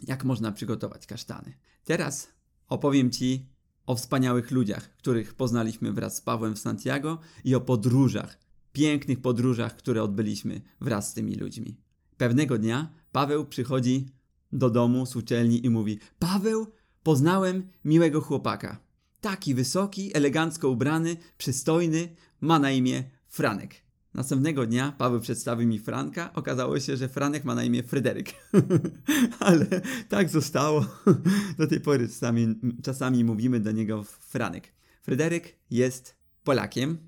Jak 0.03 0.25
można 0.25 0.53
przygotować 0.53 1.07
kasztany. 1.07 1.55
Teraz 1.85 2.29
opowiem 2.69 3.11
Ci 3.11 3.54
o 3.87 3.97
wspaniałych 3.97 4.51
ludziach, 4.51 4.97
których 4.97 5.35
poznaliśmy 5.35 5.93
wraz 5.93 6.17
z 6.17 6.21
Pawłem 6.21 6.55
w 6.55 6.59
Santiago 6.59 7.19
i 7.45 7.55
o 7.55 7.61
podróżach, 7.61 8.39
pięknych 8.73 9.21
podróżach, 9.21 9.77
które 9.77 10.03
odbyliśmy 10.03 10.61
wraz 10.81 11.11
z 11.11 11.15
tymi 11.15 11.35
ludźmi. 11.35 11.77
Pewnego 12.17 12.59
dnia 12.59 12.93
Paweł 13.13 13.47
przychodzi 13.47 14.07
do 14.53 14.71
domu 14.71 15.07
z 15.07 15.17
uczelni 15.17 15.67
i 15.67 15.71
mówi: 15.71 15.99
Paweł, 16.19 16.67
poznałem 17.03 17.69
miłego 17.85 18.21
chłopaka. 18.21 18.81
Taki 19.21 19.55
wysoki, 19.55 20.17
elegancko 20.17 20.69
ubrany, 20.69 21.17
przystojny, 21.39 22.17
ma 22.41 22.59
na 22.59 22.71
imię 22.71 23.05
Franek. 23.27 23.84
Następnego 24.15 24.67
dnia 24.67 24.93
Paweł 24.99 25.21
przedstawił 25.21 25.69
mi 25.69 25.79
Franka. 25.79 26.33
Okazało 26.33 26.81
się, 26.81 26.97
że 26.97 27.09
Franek 27.09 27.45
ma 27.45 27.55
na 27.55 27.65
imię 27.65 27.83
Fryderyk. 27.83 28.33
Ale 29.41 29.67
tak 30.09 30.29
zostało. 30.29 30.87
Do 31.59 31.67
tej 31.67 31.81
pory 31.81 32.09
czasami, 32.09 32.55
czasami 32.83 33.25
mówimy 33.25 33.61
do 33.61 33.73
niego 33.73 34.05
Franek. 34.05 34.73
Fryderyk 35.03 35.57
jest 35.71 36.17
Polakiem, 36.45 36.99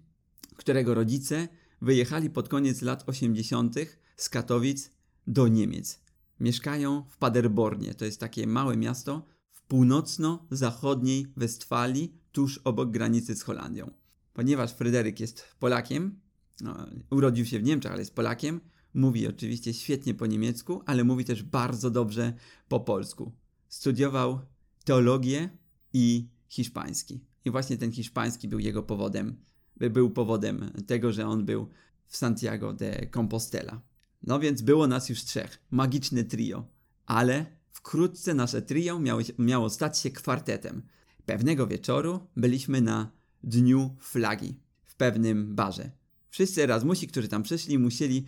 którego 0.57 0.95
rodzice 0.95 1.49
wyjechali 1.83 2.31
pod 2.31 2.49
koniec 2.49 2.83
lat 2.83 3.05
80. 3.07 3.75
z 4.17 4.29
Katowic 4.29 4.91
do 5.27 5.49
Niemiec. 5.49 6.01
Mieszkają 6.41 7.05
w 7.09 7.17
Paderbornie. 7.17 7.95
To 7.95 8.05
jest 8.05 8.21
takie 8.21 8.47
małe 8.47 8.77
miasto 8.77 9.27
w 9.53 9.63
północno-zachodniej 9.63 11.27
Westfalii, 11.37 12.15
tuż 12.33 12.59
obok 12.59 12.91
granicy 12.91 13.37
z 13.37 13.43
Holandią. 13.43 13.91
Ponieważ 14.33 14.73
Fryderyk 14.73 15.21
jest 15.21 15.45
Polakiem, 15.59 16.21
no, 16.61 16.87
urodził 17.11 17.45
się 17.47 17.59
w 17.59 17.63
Niemczech, 17.63 17.93
ale 17.93 18.01
jest 18.01 18.15
Polakiem. 18.15 18.61
Mówi 18.95 19.27
oczywiście 19.29 19.75
świetnie 19.75 20.15
po 20.15 20.27
niemiecku, 20.27 20.83
ale 20.87 21.05
mówi 21.05 21.25
też 21.25 21.43
bardzo 21.43 21.91
dobrze 21.91 22.33
po 22.69 22.81
polsku. 22.81 23.33
Studiował 23.69 24.41
teologię 24.85 25.49
i 25.93 26.29
hiszpański. 26.49 27.21
I 27.45 27.51
właśnie 27.51 27.77
ten 27.77 27.93
hiszpański 27.93 28.49
był 28.49 28.59
jego 28.59 28.83
powodem, 28.83 29.37
był 29.77 30.11
powodem 30.11 30.71
tego, 30.87 31.13
że 31.13 31.27
on 31.27 31.45
był 31.45 31.69
w 32.07 32.17
Santiago 32.17 32.73
de 32.73 33.07
Compostela. 33.15 33.81
No 34.23 34.41
więc 34.41 34.63
było 34.63 34.87
nas 34.87 35.09
już 35.09 35.25
trzech. 35.25 35.59
Magiczne 35.71 36.25
trio. 36.25 36.67
Ale 37.07 37.47
wkrótce 37.73 38.35
nasze 38.35 38.63
trio 38.63 38.99
miało, 38.99 39.21
miało 39.39 39.71
stać 39.71 39.99
się 39.99 40.11
kwartetem. 40.11 40.83
Pewnego 41.27 41.67
wieczoru 41.67 42.27
byliśmy 42.37 42.81
na 42.81 43.11
Dniu 43.43 43.97
Flagi 44.01 44.61
w 44.85 44.95
pewnym 44.95 45.55
barze. 45.55 45.91
Wszyscy 46.37 46.63
Erasmusi, 46.63 47.09
którzy 47.09 47.29
tam 47.29 47.43
przyszli, 47.43 47.79
musieli 47.79 48.27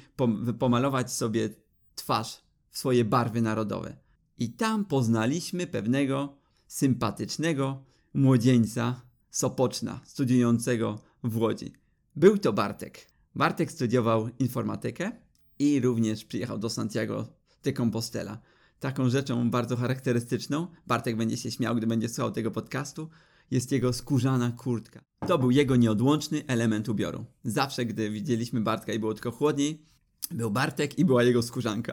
pomalować 0.59 1.12
sobie 1.12 1.49
twarz 1.95 2.43
w 2.71 2.79
swoje 2.79 3.05
barwy 3.05 3.43
narodowe. 3.43 3.97
I 4.38 4.50
tam 4.50 4.85
poznaliśmy 4.85 5.67
pewnego 5.67 6.37
sympatycznego 6.67 7.85
młodzieńca 8.15 9.03
Sopoczna, 9.31 10.00
studiującego 10.05 10.99
w 11.25 11.37
Łodzi. 11.37 11.73
Był 12.17 12.38
to 12.38 12.53
Bartek. 12.53 13.07
Bartek 13.35 13.73
studiował 13.73 14.29
informatykę 14.38 15.12
i 15.59 15.81
również 15.81 16.25
przyjechał 16.25 16.59
do 16.59 16.71
Santiago 16.71 17.27
de 17.62 17.73
Compostela. 17.73 18.38
Taką 18.81 19.09
rzeczą 19.09 19.50
bardzo 19.50 19.77
charakterystyczną, 19.77 20.67
Bartek 20.87 21.17
będzie 21.17 21.37
się 21.37 21.50
śmiał, 21.50 21.77
gdy 21.77 21.87
będzie 21.87 22.09
słuchał 22.09 22.33
tego 22.33 22.50
podcastu, 22.50 23.09
jest 23.50 23.73
jego 23.73 23.93
skórzana 23.93 24.50
kurtka. 24.50 25.00
To 25.26 25.38
był 25.38 25.50
jego 25.50 25.76
nieodłączny 25.76 26.43
element 26.47 26.88
ubioru. 26.88 27.25
Zawsze, 27.45 27.87
gdy 27.87 28.11
widzieliśmy 28.11 28.61
Bartka 28.61 28.93
i 28.93 28.99
było 28.99 29.14
tylko 29.14 29.31
chłodniej, 29.31 29.83
był 30.31 30.50
Bartek 30.50 30.99
i 30.99 31.05
była 31.05 31.23
jego 31.23 31.43
skórzanka. 31.43 31.93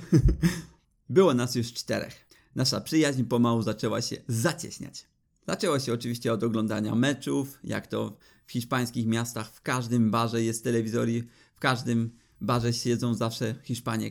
było 1.08 1.34
nas 1.34 1.54
już 1.54 1.72
czterech. 1.72 2.26
Nasza 2.54 2.80
przyjaźń 2.80 3.24
pomału 3.24 3.62
zaczęła 3.62 4.02
się 4.02 4.16
zacieśniać. 4.28 5.06
Zaczęło 5.46 5.78
się 5.78 5.92
oczywiście 5.92 6.32
od 6.32 6.42
oglądania 6.42 6.94
meczów, 6.94 7.58
jak 7.64 7.86
to 7.86 8.16
w 8.46 8.52
hiszpańskich 8.52 9.06
miastach, 9.06 9.50
w 9.50 9.60
każdym 9.60 10.10
barze 10.10 10.42
jest 10.42 10.64
telewizor 10.64 11.08
i 11.08 11.22
w 11.56 11.60
każdym 11.60 12.10
barze 12.40 12.72
siedzą 12.72 13.14
zawsze 13.14 13.54
Hiszpanie, 13.62 14.10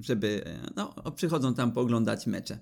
żeby, 0.00 0.44
no, 0.76 0.94
przychodzą 1.16 1.54
tam 1.54 1.72
pooglądać 1.72 2.26
mecze. 2.26 2.58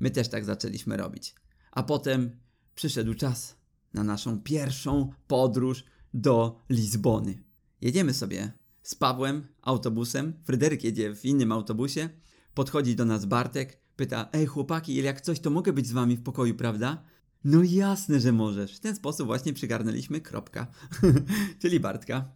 My 0.00 0.10
też 0.10 0.28
tak 0.28 0.44
zaczęliśmy 0.44 0.96
robić. 0.96 1.34
A 1.72 1.82
potem 1.82 2.30
przyszedł 2.74 3.14
czas 3.14 3.56
na 3.94 4.04
naszą 4.04 4.40
pierwszą 4.40 5.12
podróż 5.26 5.84
do 6.14 6.60
Lizbony. 6.70 7.42
Jedziemy 7.80 8.14
sobie 8.14 8.52
z 8.82 8.94
Pawłem 8.94 9.46
autobusem, 9.62 10.32
Fryderyk 10.44 10.84
jedzie 10.84 11.14
w 11.14 11.24
innym 11.24 11.52
autobusie, 11.52 12.08
podchodzi 12.54 12.96
do 12.96 13.04
nas 13.04 13.24
Bartek, 13.24 13.80
pyta, 13.96 14.28
ej 14.32 14.46
chłopaki, 14.46 14.94
jak 14.94 15.20
coś 15.20 15.40
to 15.40 15.50
mogę 15.50 15.72
być 15.72 15.86
z 15.86 15.92
wami 15.92 16.16
w 16.16 16.22
pokoju, 16.22 16.54
prawda? 16.54 17.02
No 17.44 17.62
jasne, 17.62 18.20
że 18.20 18.32
możesz. 18.32 18.76
W 18.76 18.80
ten 18.80 18.96
sposób 18.96 19.26
właśnie 19.26 19.52
przygarnęliśmy 19.52 20.20
kropka, 20.20 20.66
czyli 21.62 21.80
Bartka. 21.80 22.32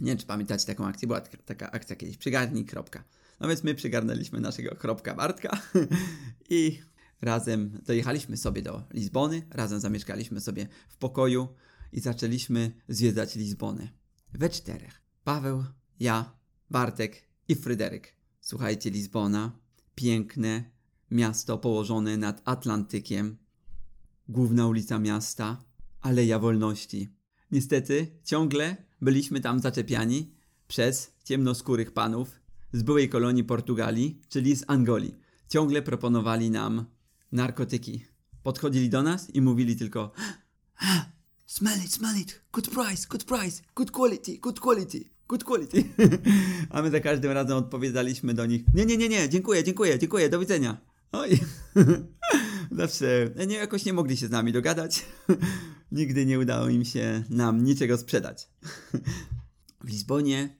Nie 0.00 0.06
wiem, 0.06 0.18
czy 0.18 0.26
pamiętacie 0.26 0.66
taką 0.66 0.86
akcję, 0.86 1.08
była 1.08 1.20
taka 1.20 1.70
akcja 1.70 1.96
kiedyś, 1.96 2.16
przygarnij 2.16 2.64
kropka. 2.64 3.04
No 3.40 3.48
więc 3.48 3.64
my 3.64 3.74
przygarnęliśmy 3.74 4.40
naszego 4.40 4.76
kropka 4.76 5.14
Bartka 5.14 5.60
i 6.50 6.80
razem 7.22 7.78
dojechaliśmy 7.86 8.36
sobie 8.36 8.62
do 8.62 8.82
Lizbony, 8.92 9.42
razem 9.50 9.80
zamieszkaliśmy 9.80 10.40
sobie 10.40 10.68
w 10.88 10.96
pokoju 10.96 11.48
i 11.92 12.00
zaczęliśmy 12.00 12.72
zwiedzać 12.88 13.36
Lizbonę. 13.36 13.88
We 14.32 14.48
czterech. 14.48 15.02
Paweł, 15.24 15.64
ja, 16.00 16.36
Bartek 16.70 17.22
i 17.48 17.54
Fryderyk. 17.54 18.16
Słuchajcie, 18.40 18.90
Lizbona, 18.90 19.58
piękne 19.94 20.64
miasto 21.10 21.58
położone 21.58 22.16
nad 22.16 22.42
Atlantykiem, 22.44 23.36
główna 24.28 24.66
ulica 24.66 24.98
miasta, 24.98 25.64
Aleja 26.00 26.38
Wolności. 26.38 27.08
Niestety, 27.50 28.06
ciągle 28.24 28.76
byliśmy 29.00 29.40
tam 29.40 29.60
zaczepiani 29.60 30.34
przez 30.68 31.14
ciemnoskórych 31.24 31.92
panów 31.92 32.40
z 32.72 32.82
byłej 32.82 33.08
kolonii 33.08 33.44
Portugalii, 33.44 34.20
czyli 34.28 34.56
z 34.56 34.64
Angolii. 34.66 35.14
Ciągle 35.48 35.82
proponowali 35.82 36.50
nam 36.50 36.86
narkotyki. 37.32 38.04
Podchodzili 38.42 38.88
do 38.90 39.02
nas 39.02 39.34
i 39.34 39.40
mówili 39.40 39.76
tylko 39.76 40.12
ah, 40.76 41.06
Smell 41.46 41.84
it, 41.84 41.92
smell 41.92 42.18
it, 42.18 42.40
good 42.52 42.70
price, 42.70 43.06
good 43.08 43.24
price, 43.24 43.62
good 43.74 43.90
quality, 43.90 44.38
good 44.38 44.60
quality, 44.60 45.04
good 45.28 45.44
quality. 45.44 45.84
A 46.70 46.82
my 46.82 46.90
za 46.90 47.00
każdym 47.00 47.32
razem 47.32 47.56
odpowiadaliśmy 47.56 48.34
do 48.34 48.46
nich 48.46 48.62
Nie, 48.74 48.86
nie, 48.86 48.96
nie, 48.96 49.08
nie, 49.08 49.28
dziękuję, 49.28 49.64
dziękuję, 49.64 49.98
dziękuję, 49.98 50.28
do 50.28 50.40
widzenia. 50.40 50.80
Oj. 51.12 51.40
Zawsze 52.70 53.30
nie, 53.46 53.56
jakoś 53.56 53.84
nie 53.84 53.92
mogli 53.92 54.16
się 54.16 54.26
z 54.26 54.30
nami 54.30 54.52
dogadać. 54.52 55.04
Nigdy 55.92 56.26
nie 56.26 56.38
udało 56.38 56.68
im 56.68 56.84
się 56.84 57.24
nam 57.30 57.64
niczego 57.64 57.98
sprzedać. 57.98 58.48
w 59.84 59.88
Lizbonie 59.88 60.56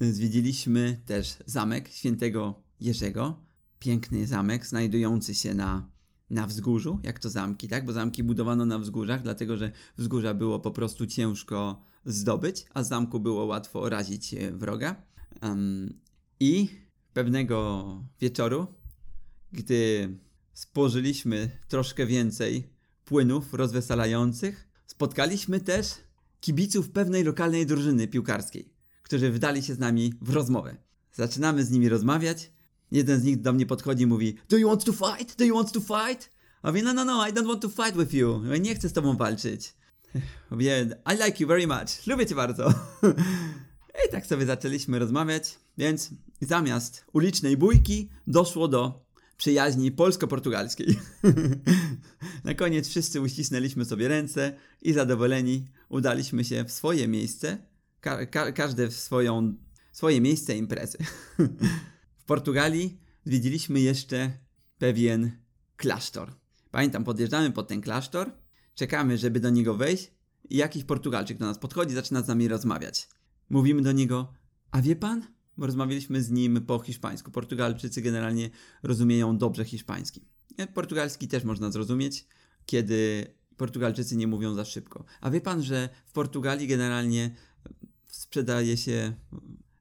zwiedziliśmy 0.00 1.00
też 1.06 1.36
zamek 1.46 1.88
świętego 1.88 2.62
Jerzego. 2.80 3.42
piękny 3.78 4.26
zamek 4.26 4.66
znajdujący 4.66 5.34
się 5.34 5.54
na, 5.54 5.88
na 6.30 6.46
wzgórzu, 6.46 7.00
jak 7.02 7.18
to 7.18 7.30
zamki, 7.30 7.68
tak? 7.68 7.84
Bo 7.84 7.92
zamki 7.92 8.22
budowano 8.22 8.66
na 8.66 8.78
wzgórzach, 8.78 9.22
dlatego 9.22 9.56
że 9.56 9.72
wzgórza 9.96 10.34
było 10.34 10.60
po 10.60 10.70
prostu 10.70 11.06
ciężko 11.06 11.82
zdobyć, 12.04 12.66
a 12.74 12.82
z 12.82 12.88
zamku 12.88 13.20
było 13.20 13.44
łatwo 13.44 13.88
razić 13.88 14.34
e, 14.34 14.52
wroga. 14.52 15.02
Um, 15.42 16.00
I 16.40 16.68
pewnego 17.12 17.84
wieczoru, 18.20 18.66
gdy 19.52 20.08
spożyliśmy 20.52 21.50
troszkę 21.68 22.06
więcej 22.06 22.70
płynów 23.04 23.54
rozweselających, 23.54 24.68
spotkaliśmy 24.86 25.60
też 25.60 25.94
kibiców 26.40 26.90
pewnej 26.90 27.24
lokalnej 27.24 27.66
drużyny 27.66 28.08
piłkarskiej, 28.08 28.72
którzy 29.02 29.32
wdali 29.32 29.62
się 29.62 29.74
z 29.74 29.78
nami 29.78 30.14
w 30.20 30.30
rozmowę. 30.30 30.76
Zaczynamy 31.12 31.64
z 31.64 31.70
nimi 31.70 31.88
rozmawiać. 31.88 32.52
Jeden 32.90 33.20
z 33.20 33.24
nich 33.24 33.40
do 33.40 33.52
mnie 33.52 33.66
podchodzi 33.66 34.02
i 34.02 34.06
mówi: 34.06 34.36
Do 34.48 34.56
you 34.56 34.68
want 34.68 34.84
to 34.84 34.92
fight? 34.92 35.36
Do 35.38 35.44
you 35.44 35.56
want 35.56 35.72
to 35.72 35.80
fight? 35.80 36.30
A 36.62 36.68
mówię: 36.68 36.82
No, 36.82 36.92
no, 36.92 37.04
no, 37.04 37.28
I 37.28 37.32
don't 37.32 37.46
want 37.46 37.62
to 37.62 37.68
fight 37.68 37.96
with 37.96 38.14
you. 38.14 38.44
Ja 38.44 38.56
nie 38.56 38.74
chcę 38.74 38.88
z 38.88 38.92
tobą 38.92 39.16
walczyć. 39.16 39.74
Mówię: 40.50 40.96
I 41.06 41.24
like 41.24 41.36
you 41.40 41.48
very 41.48 41.66
much. 41.66 42.06
Lubię 42.06 42.26
cię 42.26 42.34
bardzo. 42.34 42.74
I 44.08 44.10
tak 44.10 44.26
sobie 44.26 44.46
zaczęliśmy 44.46 44.98
rozmawiać, 44.98 45.58
więc 45.78 46.10
zamiast 46.40 47.04
ulicznej 47.12 47.56
bójki 47.56 48.08
doszło 48.26 48.68
do 48.68 49.08
przyjaźni 49.36 49.92
polsko-portugalskiej. 49.92 50.98
Na 52.44 52.54
koniec 52.54 52.88
wszyscy 52.88 53.20
uścisnęliśmy 53.20 53.84
sobie 53.84 54.08
ręce 54.08 54.52
i 54.82 54.92
zadowoleni 54.92 55.68
udaliśmy 55.88 56.44
się 56.44 56.64
w 56.64 56.72
swoje 56.72 57.08
miejsce, 57.08 57.58
ka 58.00 58.26
ka 58.26 58.52
każde 58.52 58.88
w 58.88 58.94
swoją, 58.94 59.54
swoje 59.92 60.20
miejsce 60.20 60.56
imprezy. 60.56 60.98
Portugalii 62.28 63.00
zwiedziliśmy 63.24 63.80
jeszcze 63.80 64.32
pewien 64.78 65.30
klasztor. 65.76 66.34
Pamiętam, 66.70 67.04
podjeżdżamy 67.04 67.50
pod 67.50 67.68
ten 67.68 67.80
klasztor, 67.80 68.32
czekamy, 68.74 69.18
żeby 69.18 69.40
do 69.40 69.50
niego 69.50 69.74
wejść 69.74 70.12
i 70.50 70.56
jakiś 70.56 70.84
Portugalczyk 70.84 71.38
do 71.38 71.46
nas 71.46 71.58
podchodzi, 71.58 71.94
zaczyna 71.94 72.22
z 72.22 72.28
nami 72.28 72.48
rozmawiać. 72.48 73.08
Mówimy 73.50 73.82
do 73.82 73.92
niego, 73.92 74.32
a 74.70 74.82
wie 74.82 74.96
pan? 74.96 75.26
Bo 75.56 75.66
rozmawialiśmy 75.66 76.22
z 76.22 76.30
nim 76.30 76.60
po 76.66 76.78
hiszpańsku. 76.78 77.30
Portugalczycy 77.30 78.02
generalnie 78.02 78.50
rozumieją 78.82 79.38
dobrze 79.38 79.64
hiszpański. 79.64 80.24
Portugalski 80.74 81.28
też 81.28 81.44
można 81.44 81.70
zrozumieć, 81.70 82.26
kiedy 82.66 83.26
Portugalczycy 83.56 84.16
nie 84.16 84.26
mówią 84.26 84.54
za 84.54 84.64
szybko. 84.64 85.04
A 85.20 85.30
wie 85.30 85.40
pan, 85.40 85.62
że 85.62 85.88
w 86.06 86.12
Portugalii 86.12 86.66
generalnie 86.66 87.34
sprzedaje 88.06 88.76
się 88.76 89.12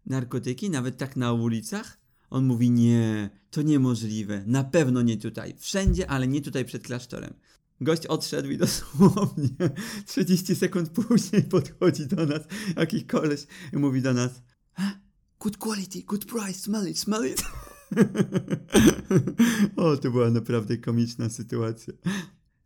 narkotyki, 0.05 0.69
nawet 0.69 0.97
tak 0.97 1.15
na 1.15 1.33
ulicach? 1.33 2.06
On 2.29 2.45
mówi: 2.45 2.71
Nie, 2.71 3.29
to 3.51 3.61
niemożliwe, 3.61 4.43
na 4.45 4.63
pewno 4.63 5.01
nie 5.01 5.17
tutaj. 5.17 5.55
Wszędzie, 5.57 6.09
ale 6.09 6.27
nie 6.27 6.41
tutaj 6.41 6.65
przed 6.65 6.83
klasztorem. 6.83 7.33
Gość 7.81 8.05
odszedł 8.05 8.49
i 8.49 8.57
dosłownie 8.57 9.49
30 10.05 10.55
sekund 10.55 10.89
później 10.89 11.43
podchodzi 11.43 12.07
do 12.07 12.25
nas 12.25 12.41
jakiś 12.77 13.03
koleś 13.03 13.47
i 13.73 13.77
mówi 13.77 14.01
do 14.01 14.13
nas: 14.13 14.41
Good 15.39 15.57
quality, 15.57 16.03
good 16.03 16.25
price, 16.25 16.59
smell 16.59 16.89
it, 16.89 16.99
smell 16.99 17.31
it. 17.31 17.43
o, 19.75 19.97
to 19.97 20.11
była 20.11 20.29
naprawdę 20.29 20.77
komiczna 20.77 21.29
sytuacja. 21.29 21.93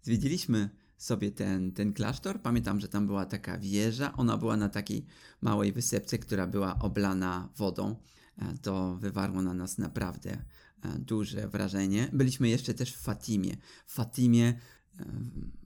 Zwiedziliśmy 0.01 0.69
sobie 0.97 1.31
ten, 1.31 1.71
ten 1.71 1.93
klasztor. 1.93 2.41
Pamiętam, 2.41 2.79
że 2.79 2.87
tam 2.87 3.07
była 3.07 3.25
taka 3.25 3.57
wieża. 3.57 4.13
Ona 4.17 4.37
była 4.37 4.57
na 4.57 4.69
takiej 4.69 5.05
małej 5.41 5.71
wysepce, 5.73 6.17
która 6.17 6.47
była 6.47 6.79
oblana 6.79 7.49
wodą. 7.57 7.95
E, 8.37 8.57
to 8.57 8.95
wywarło 8.95 9.41
na 9.41 9.53
nas 9.53 9.77
naprawdę 9.77 10.31
e, 10.31 10.99
duże 10.99 11.47
wrażenie. 11.47 12.09
Byliśmy 12.13 12.49
jeszcze 12.49 12.73
też 12.73 12.93
w 12.93 13.01
Fatimie. 13.01 13.57
W 13.85 13.93
Fatimie 13.93 14.47
e, 14.47 15.05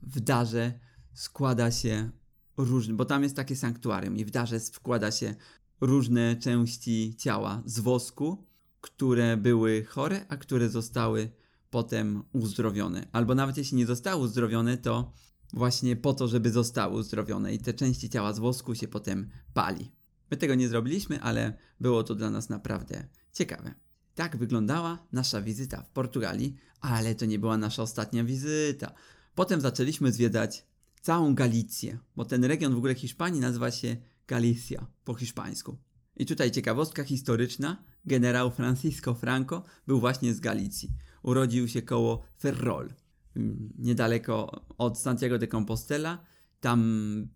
w 0.02 0.20
darze 0.20 0.78
składa 1.14 1.70
się 1.70 2.10
różne, 2.56 2.94
bo 2.94 3.04
tam 3.04 3.22
jest 3.22 3.36
takie 3.36 3.56
sanktuarium 3.56 4.16
i 4.16 4.24
w 4.24 4.30
darze 4.30 4.60
składa 4.60 5.10
się 5.10 5.34
różne 5.80 6.36
części 6.36 7.14
ciała 7.18 7.62
z 7.64 7.80
wosku, 7.80 8.46
które 8.80 9.36
były 9.36 9.84
chore, 9.84 10.26
a 10.28 10.36
które 10.36 10.68
zostały 10.68 11.30
potem 11.70 12.22
uzdrowione. 12.32 13.06
Albo 13.12 13.34
nawet 13.34 13.56
jeśli 13.56 13.76
nie 13.76 13.86
zostały 13.86 14.22
uzdrowione, 14.22 14.78
to 14.78 15.12
właśnie 15.52 15.96
po 15.96 16.14
to, 16.14 16.28
żeby 16.28 16.50
zostały 16.50 16.94
uzdrowione 16.98 17.54
i 17.54 17.58
te 17.58 17.74
części 17.74 18.10
ciała 18.10 18.32
z 18.32 18.38
wosku 18.38 18.74
się 18.74 18.88
potem 18.88 19.30
pali. 19.54 19.95
My 20.30 20.36
tego 20.36 20.54
nie 20.54 20.68
zrobiliśmy, 20.68 21.22
ale 21.22 21.58
było 21.80 22.02
to 22.02 22.14
dla 22.14 22.30
nas 22.30 22.48
naprawdę 22.48 23.08
ciekawe. 23.32 23.74
Tak 24.14 24.36
wyglądała 24.36 25.06
nasza 25.12 25.42
wizyta 25.42 25.82
w 25.82 25.90
Portugalii, 25.90 26.56
ale 26.80 27.14
to 27.14 27.26
nie 27.26 27.38
była 27.38 27.56
nasza 27.56 27.82
ostatnia 27.82 28.24
wizyta. 28.24 28.92
Potem 29.34 29.60
zaczęliśmy 29.60 30.12
zwiedzać 30.12 30.66
całą 31.00 31.34
Galicję, 31.34 31.98
bo 32.16 32.24
ten 32.24 32.44
region 32.44 32.74
w 32.74 32.78
ogóle 32.78 32.94
Hiszpanii 32.94 33.40
nazywa 33.40 33.70
się 33.70 33.96
Galicja 34.28 34.86
po 35.04 35.14
hiszpańsku. 35.14 35.78
I 36.16 36.26
tutaj 36.26 36.50
ciekawostka 36.50 37.04
historyczna. 37.04 37.84
Generał 38.04 38.50
Francisco 38.50 39.14
Franco 39.14 39.64
był 39.86 40.00
właśnie 40.00 40.34
z 40.34 40.40
Galicji. 40.40 40.90
Urodził 41.22 41.68
się 41.68 41.82
koło 41.82 42.22
Ferrol, 42.40 42.94
mm, 43.36 43.72
niedaleko 43.78 44.64
od 44.78 44.98
Santiago 44.98 45.38
de 45.38 45.46
Compostela. 45.48 46.24
Tam, 46.60 47.28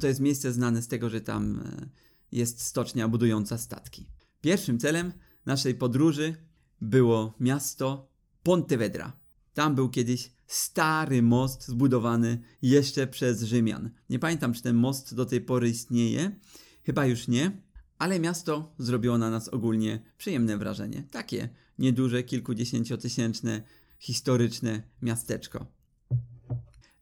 to 0.00 0.06
jest 0.06 0.20
miejsce 0.20 0.52
znane 0.52 0.82
z 0.82 0.88
tego, 0.88 1.10
że 1.10 1.20
tam 1.20 1.60
e, 1.60 1.88
jest 2.32 2.60
stocznia 2.60 3.08
budująca 3.08 3.58
statki. 3.58 4.06
Pierwszym 4.40 4.78
celem 4.78 5.12
naszej 5.46 5.74
podróży 5.74 6.34
było 6.80 7.34
miasto 7.40 8.08
Pontevedra. 8.42 9.12
Tam 9.54 9.74
był 9.74 9.88
kiedyś 9.88 10.30
stary 10.46 11.22
most 11.22 11.68
zbudowany 11.68 12.40
jeszcze 12.62 13.06
przez 13.06 13.42
Rzymian. 13.42 13.90
Nie 14.10 14.18
pamiętam, 14.18 14.52
czy 14.52 14.62
ten 14.62 14.76
most 14.76 15.14
do 15.14 15.26
tej 15.26 15.40
pory 15.40 15.68
istnieje. 15.68 16.36
Chyba 16.82 17.06
już 17.06 17.28
nie, 17.28 17.62
ale 17.98 18.20
miasto 18.20 18.74
zrobiło 18.78 19.18
na 19.18 19.30
nas 19.30 19.48
ogólnie 19.48 20.00
przyjemne 20.18 20.58
wrażenie. 20.58 21.02
Takie 21.10 21.48
nieduże, 21.78 22.22
kilkudziesięciotysięczne, 22.22 23.62
historyczne 23.98 24.82
miasteczko. 25.02 25.66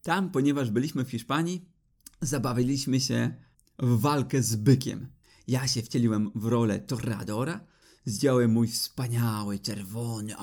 Tam, 0.03 0.31
ponieważ 0.31 0.71
byliśmy 0.71 1.05
w 1.05 1.11
Hiszpanii, 1.11 1.69
zabawiliśmy 2.21 3.01
się 3.01 3.35
w 3.79 4.01
walkę 4.01 4.43
z 4.43 4.57
bykiem. 4.57 5.16
Ja 5.47 5.69
się 5.69 5.83
wcieliłem 5.83 6.31
w 6.35 6.45
rolę 6.45 6.81
Torradora, 6.81 7.61
zdjąłem 8.05 8.51
mój 8.51 8.69
wspaniały, 8.69 9.59
czerwony, 9.59 10.35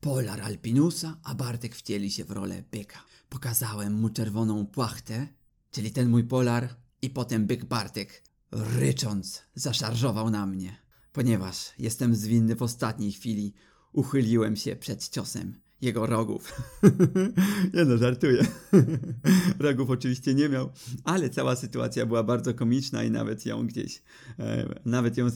Polar 0.00 0.40
Alpinusa, 0.40 1.16
a 1.22 1.34
Bartek 1.34 1.74
wcieli 1.74 2.10
się 2.10 2.24
w 2.24 2.30
rolę 2.30 2.62
byka. 2.70 3.04
Pokazałem 3.28 3.92
mu 3.92 4.10
czerwoną 4.10 4.66
płachtę, 4.66 5.28
czyli 5.70 5.90
ten 5.90 6.08
mój 6.08 6.24
polar, 6.24 6.76
i 7.02 7.10
potem 7.10 7.46
byk 7.46 7.64
Bartek, 7.64 8.22
rycząc, 8.52 9.42
zaszarżował 9.54 10.30
na 10.30 10.46
mnie. 10.46 10.76
Ponieważ 11.12 11.72
jestem 11.78 12.16
zwinny 12.16 12.56
w 12.56 12.62
ostatniej 12.62 13.12
chwili, 13.12 13.54
uchyliłem 13.92 14.56
się 14.56 14.76
przed 14.76 15.08
ciosem 15.08 15.60
jego 15.84 16.06
rogów. 16.06 16.52
nie 17.74 17.84
no, 17.84 17.98
żartuję. 17.98 18.46
rogów 19.58 19.90
oczywiście 19.90 20.34
nie 20.34 20.48
miał, 20.48 20.70
ale 21.04 21.30
cała 21.30 21.56
sytuacja 21.56 22.06
była 22.06 22.22
bardzo 22.22 22.54
komiczna 22.54 23.04
i 23.04 23.10
nawet 23.10 23.46
ją 23.46 23.66
gdzieś, 23.66 24.02
e, 24.38 24.80
nawet 24.84 25.16
ją 25.16 25.26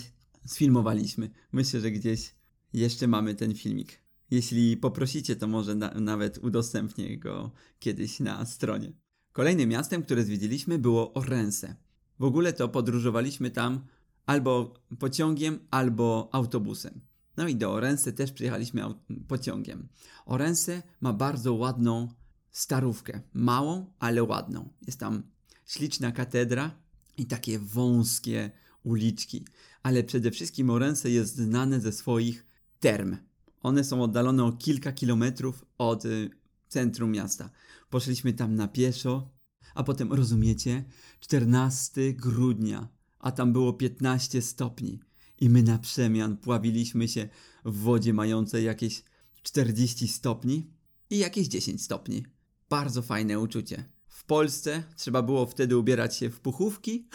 sfilmowaliśmy. 0.47 1.31
Myślę, 1.53 1.81
że 1.81 1.91
gdzieś 1.91 2.35
jeszcze 2.73 3.09
mamy 3.09 3.35
ten 3.35 3.55
filmik. 3.55 4.01
Jeśli 4.31 4.77
poprosicie, 4.77 5.37
to 5.37 5.47
może 5.47 5.75
na, 5.75 5.91
nawet 5.91 6.39
udostępnię 6.39 7.19
go 7.19 7.51
kiedyś 7.79 8.21
na 8.21 8.47
stronie. 8.47 8.93
Kolejnym 9.33 9.69
miastem, 9.69 10.03
które 10.03 10.25
zwiedziliśmy 10.25 10.79
było 10.79 11.15
Orense. 11.15 11.77
W 12.19 12.25
ogóle 12.25 12.53
to 12.53 12.69
podróżowaliśmy 12.69 13.51
tam 13.51 13.81
albo 14.27 14.75
pociągiem, 14.99 15.59
albo 15.71 16.29
autobusem. 16.33 17.01
No 17.39 17.49
i 17.49 17.57
do 17.57 17.73
Orense 17.73 18.13
też 18.13 18.33
przyjechaliśmy 18.33 18.83
pociągiem. 19.29 19.89
Orense 20.27 20.83
ma 21.01 21.13
bardzo 21.13 21.55
ładną 21.55 22.09
starówkę. 22.51 23.21
Małą, 23.33 23.93
ale 23.99 24.25
ładną. 24.25 24.69
Jest 24.87 25.01
tam 25.01 25.23
śliczna 25.67 26.13
katedra 26.13 26.71
i 27.17 27.27
takie 27.27 27.59
wąskie 27.59 28.51
uliczki. 28.83 29.45
Ale 29.83 30.05
przede 30.05 30.31
wszystkim 30.31 30.71
Orense 30.71 31.11
jest 31.11 31.37
znane 31.37 31.81
ze 31.81 31.93
swoich 31.93 32.47
term. 32.81 33.17
One 33.61 33.85
są 33.85 34.03
oddalone 34.03 34.45
o 34.45 34.53
kilka 34.53 34.93
kilometrów 34.93 35.65
od 35.79 36.05
y, 36.05 36.31
centrum 36.69 37.11
miasta. 37.11 37.51
Poszliśmy 37.91 38.33
tam 38.33 38.55
na 38.55 38.69
pieszo, 38.69 39.31
a 39.75 39.83
potem, 39.83 40.13
rozumiecie, 40.13 40.85
14 41.21 42.13
grudnia, 42.13 42.89
a 43.19 43.33
tam 43.33 43.53
było 43.53 43.73
15 43.73 44.43
stopni. 44.43 45.01
I 45.41 45.51
my 45.51 45.63
na 45.63 45.79
przemian 45.79 46.37
pławiliśmy 46.37 47.09
się 47.09 47.29
w 47.65 47.77
wodzie 47.77 48.13
mającej 48.13 48.65
jakieś 48.65 49.03
40 49.43 50.09
stopni 50.09 50.71
i 51.11 51.19
jakieś 51.19 51.49
10 51.49 51.83
stopni. 51.83 52.25
Bardzo 52.71 53.03
fajne 53.03 53.41
uczucie. 53.41 53.85
W 54.09 54.25
Polsce 54.25 54.83
trzeba 54.97 55.23
było 55.23 55.47
wtedy 55.47 55.77
ubierać 55.77 56.17
się 56.17 56.31
w 56.31 56.41
puchówki, 56.41 57.09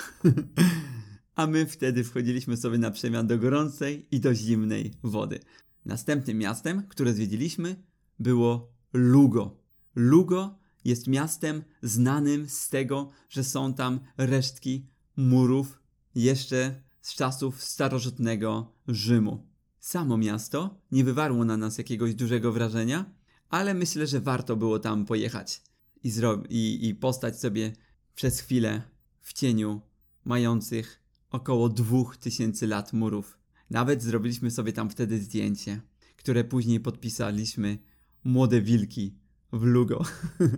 a 1.35 1.47
my 1.47 1.65
wtedy 1.65 2.03
wchodziliśmy 2.03 2.57
sobie 2.57 2.77
na 2.77 2.91
przemian 2.91 3.27
do 3.27 3.39
gorącej 3.39 4.07
i 4.11 4.19
do 4.19 4.35
zimnej 4.35 4.93
wody. 5.03 5.39
Następnym 5.85 6.37
miastem, 6.37 6.87
które 6.87 7.13
zwiedziliśmy, 7.13 7.83
było 8.19 8.73
Lugo. 8.93 9.57
Lugo 9.95 10.59
jest 10.85 11.07
miastem 11.07 11.63
znanym 11.81 12.49
z 12.49 12.69
tego, 12.69 13.09
że 13.29 13.43
są 13.43 13.73
tam 13.73 13.99
resztki 14.17 14.87
murów 15.17 15.79
jeszcze 16.15 16.81
z 17.03 17.15
czasów 17.15 17.63
starożytnego 17.63 18.73
Rzymu. 18.87 19.47
Samo 19.79 20.17
miasto 20.17 20.81
nie 20.91 21.03
wywarło 21.03 21.45
na 21.45 21.57
nas 21.57 21.77
jakiegoś 21.77 22.15
dużego 22.15 22.51
wrażenia, 22.51 23.05
ale 23.49 23.73
myślę, 23.73 24.07
że 24.07 24.21
warto 24.21 24.55
było 24.55 24.79
tam 24.79 25.05
pojechać 25.05 25.61
i, 26.03 26.11
zro- 26.11 26.43
i, 26.49 26.87
i 26.87 26.95
postać 26.95 27.39
sobie 27.39 27.73
przez 28.15 28.39
chwilę 28.39 28.81
w 29.21 29.33
cieniu 29.33 29.81
mających 30.25 31.03
około 31.29 31.69
2000 31.69 32.67
lat 32.67 32.93
murów. 32.93 33.37
Nawet 33.69 34.03
zrobiliśmy 34.03 34.51
sobie 34.51 34.73
tam 34.73 34.89
wtedy 34.89 35.21
zdjęcie, 35.21 35.81
które 36.15 36.43
później 36.43 36.79
podpisaliśmy 36.79 37.77
Młode 38.23 38.61
Wilki 38.61 39.15
w 39.51 39.63
Lugo. 39.63 40.03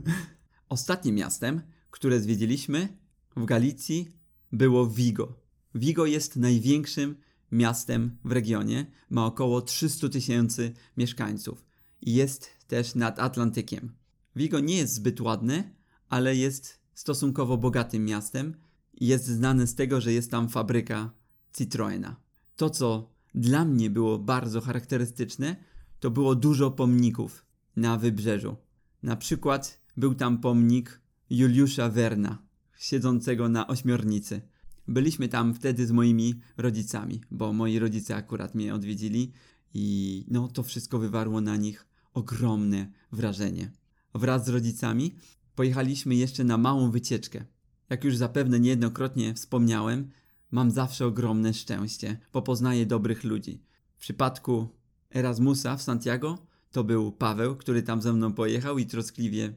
Ostatnim 0.69 1.15
miastem, 1.15 1.61
które 1.91 2.19
zwiedziliśmy 2.19 2.97
w 3.35 3.45
Galicji 3.45 4.07
było 4.51 4.87
Vigo. 4.87 5.44
Vigo 5.75 6.05
jest 6.05 6.35
największym 6.35 7.15
miastem 7.51 8.17
w 8.23 8.31
regionie, 8.31 8.85
ma 9.09 9.25
około 9.25 9.61
300 9.61 10.09
tysięcy 10.09 10.73
mieszkańców 10.97 11.65
i 12.01 12.13
jest 12.13 12.49
też 12.67 12.95
nad 12.95 13.19
Atlantykiem. 13.19 13.91
Vigo 14.35 14.59
nie 14.59 14.77
jest 14.77 14.93
zbyt 14.93 15.21
ładne, 15.21 15.75
ale 16.09 16.35
jest 16.35 16.79
stosunkowo 16.93 17.57
bogatym 17.57 18.05
miastem 18.05 18.55
jest 19.01 19.25
znane 19.25 19.67
z 19.67 19.75
tego, 19.75 20.01
że 20.01 20.13
jest 20.13 20.31
tam 20.31 20.49
fabryka 20.49 21.11
Citroena. 21.57 22.15
To, 22.55 22.69
co 22.69 23.09
dla 23.35 23.65
mnie 23.65 23.89
było 23.89 24.19
bardzo 24.19 24.61
charakterystyczne, 24.61 25.55
to 25.99 26.11
było 26.11 26.35
dużo 26.35 26.71
pomników 26.71 27.45
na 27.75 27.97
wybrzeżu. 27.97 28.55
Na 29.03 29.15
przykład 29.15 29.81
był 29.97 30.15
tam 30.15 30.37
pomnik 30.37 31.01
Juliusza 31.29 31.89
Werna, 31.89 32.37
siedzącego 32.77 33.49
na 33.49 33.67
ośmiornicy. 33.67 34.41
Byliśmy 34.87 35.27
tam 35.27 35.53
wtedy 35.53 35.87
z 35.87 35.91
moimi 35.91 36.39
rodzicami, 36.57 37.21
bo 37.31 37.53
moi 37.53 37.79
rodzice 37.79 38.15
akurat 38.15 38.55
mnie 38.55 38.73
odwiedzili 38.73 39.31
i 39.73 40.25
no 40.27 40.47
to 40.47 40.63
wszystko 40.63 40.99
wywarło 40.99 41.41
na 41.41 41.55
nich 41.57 41.87
ogromne 42.13 42.91
wrażenie. 43.11 43.71
Wraz 44.13 44.45
z 44.45 44.49
rodzicami 44.49 45.15
pojechaliśmy 45.55 46.15
jeszcze 46.15 46.43
na 46.43 46.57
małą 46.57 46.91
wycieczkę. 46.91 47.45
Jak 47.89 48.03
już 48.03 48.17
zapewne 48.17 48.59
niejednokrotnie 48.59 49.33
wspomniałem, 49.33 50.11
mam 50.51 50.71
zawsze 50.71 51.05
ogromne 51.05 51.53
szczęście, 51.53 52.17
bo 52.33 52.41
poznaję 52.41 52.85
dobrych 52.85 53.23
ludzi. 53.23 53.61
W 53.95 53.99
przypadku 53.99 54.67
Erasmusa 55.15 55.77
w 55.77 55.81
Santiago 55.81 56.47
to 56.71 56.83
był 56.83 57.11
Paweł, 57.11 57.55
który 57.55 57.83
tam 57.83 58.01
ze 58.01 58.13
mną 58.13 58.33
pojechał 58.33 58.77
i 58.77 58.85
troskliwie 58.85 59.53